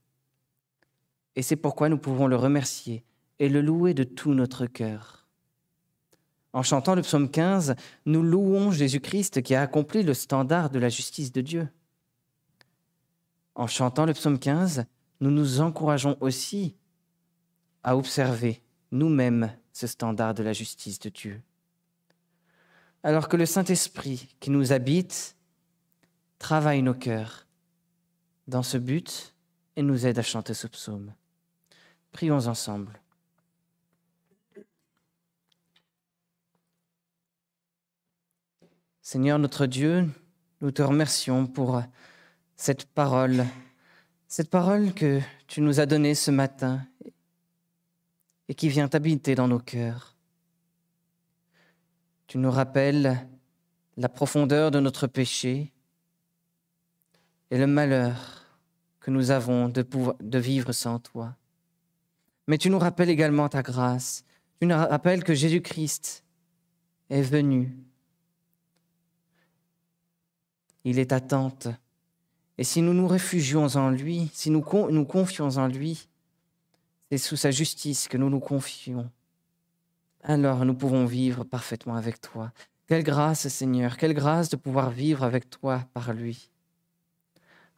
Et 1.36 1.42
c'est 1.42 1.56
pourquoi 1.56 1.88
nous 1.88 1.98
pouvons 1.98 2.26
le 2.26 2.36
remercier 2.36 3.04
et 3.38 3.48
le 3.48 3.60
louer 3.60 3.94
de 3.94 4.02
tout 4.02 4.34
notre 4.34 4.66
cœur. 4.66 5.28
En 6.52 6.62
chantant 6.62 6.96
le 6.96 7.02
psaume 7.02 7.30
15, 7.30 7.76
nous 8.06 8.22
louons 8.22 8.72
Jésus-Christ 8.72 9.40
qui 9.42 9.54
a 9.54 9.62
accompli 9.62 10.02
le 10.02 10.14
standard 10.14 10.68
de 10.70 10.78
la 10.80 10.88
justice 10.88 11.32
de 11.32 11.40
Dieu. 11.40 11.68
En 13.54 13.68
chantant 13.68 14.04
le 14.04 14.14
psaume 14.14 14.38
15, 14.38 14.84
nous 15.20 15.30
nous 15.30 15.60
encourageons 15.60 16.16
aussi 16.20 16.76
à 17.84 17.96
observer 17.96 18.62
nous-mêmes 18.90 19.52
ce 19.72 19.86
standard 19.86 20.34
de 20.34 20.42
la 20.42 20.52
justice 20.52 20.98
de 20.98 21.08
Dieu. 21.08 21.40
Alors 23.04 23.28
que 23.28 23.36
le 23.36 23.44
Saint-Esprit 23.44 24.34
qui 24.40 24.48
nous 24.48 24.72
habite 24.72 25.36
travaille 26.38 26.80
nos 26.80 26.94
cœurs 26.94 27.46
dans 28.48 28.62
ce 28.62 28.78
but 28.78 29.34
et 29.76 29.82
nous 29.82 30.06
aide 30.06 30.18
à 30.18 30.22
chanter 30.22 30.54
ce 30.54 30.66
psaume. 30.66 31.12
Prions 32.12 32.46
ensemble. 32.46 32.98
Seigneur 39.02 39.38
notre 39.38 39.66
Dieu, 39.66 40.08
nous 40.62 40.70
te 40.70 40.80
remercions 40.80 41.46
pour 41.46 41.82
cette 42.56 42.86
parole, 42.86 43.44
cette 44.28 44.48
parole 44.48 44.94
que 44.94 45.20
tu 45.46 45.60
nous 45.60 45.78
as 45.78 45.84
donnée 45.84 46.14
ce 46.14 46.30
matin 46.30 46.80
et 48.48 48.54
qui 48.54 48.70
vient 48.70 48.88
habiter 48.94 49.34
dans 49.34 49.48
nos 49.48 49.58
cœurs. 49.58 50.13
Tu 52.26 52.38
nous 52.38 52.50
rappelles 52.50 53.28
la 53.96 54.08
profondeur 54.08 54.70
de 54.70 54.80
notre 54.80 55.06
péché 55.06 55.72
et 57.50 57.58
le 57.58 57.66
malheur 57.66 58.44
que 59.00 59.10
nous 59.10 59.30
avons 59.30 59.68
de, 59.68 60.38
vivre 60.38 60.72
sans 60.72 60.98
toi. 60.98 61.36
Mais 62.46 62.58
tu 62.58 62.70
nous 62.70 62.78
rappelles 62.78 63.10
également 63.10 63.48
ta 63.48 63.62
grâce. 63.62 64.24
Tu 64.60 64.66
nous 64.66 64.74
rappelles 64.74 65.22
que 65.22 65.34
Jésus-Christ 65.34 66.24
est 67.10 67.22
venu. 67.22 67.76
Il 70.84 70.98
est 70.98 71.12
attente. 71.12 71.68
Et 72.56 72.64
si 72.64 72.82
nous 72.82 72.94
nous 72.94 73.08
réfugions 73.08 73.66
en 73.66 73.90
lui, 73.90 74.30
si 74.32 74.50
nous 74.50 74.64
nous 74.90 75.04
confions 75.04 75.48
en 75.56 75.66
lui, 75.66 76.08
c'est 77.10 77.18
sous 77.18 77.36
sa 77.36 77.50
justice 77.50 78.08
que 78.08 78.16
nous 78.16 78.30
nous 78.30 78.40
confions. 78.40 79.10
Alors 80.26 80.64
nous 80.64 80.74
pouvons 80.74 81.04
vivre 81.04 81.44
parfaitement 81.44 81.96
avec 81.96 82.20
toi. 82.20 82.50
Quelle 82.86 83.02
grâce, 83.02 83.46
Seigneur, 83.48 83.98
quelle 83.98 84.14
grâce 84.14 84.48
de 84.48 84.56
pouvoir 84.56 84.90
vivre 84.90 85.22
avec 85.22 85.50
toi 85.50 85.84
par 85.92 86.14
lui. 86.14 86.50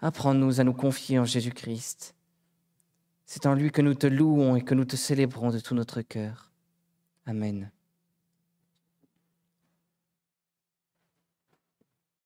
Apprends-nous 0.00 0.60
à 0.60 0.64
nous 0.64 0.72
confier 0.72 1.18
en 1.18 1.24
Jésus-Christ. 1.24 2.14
C'est 3.24 3.46
en 3.46 3.54
lui 3.54 3.72
que 3.72 3.82
nous 3.82 3.94
te 3.94 4.06
louons 4.06 4.54
et 4.54 4.62
que 4.62 4.74
nous 4.74 4.84
te 4.84 4.94
célébrons 4.94 5.50
de 5.50 5.58
tout 5.58 5.74
notre 5.74 6.02
cœur. 6.02 6.52
Amen. 7.26 7.70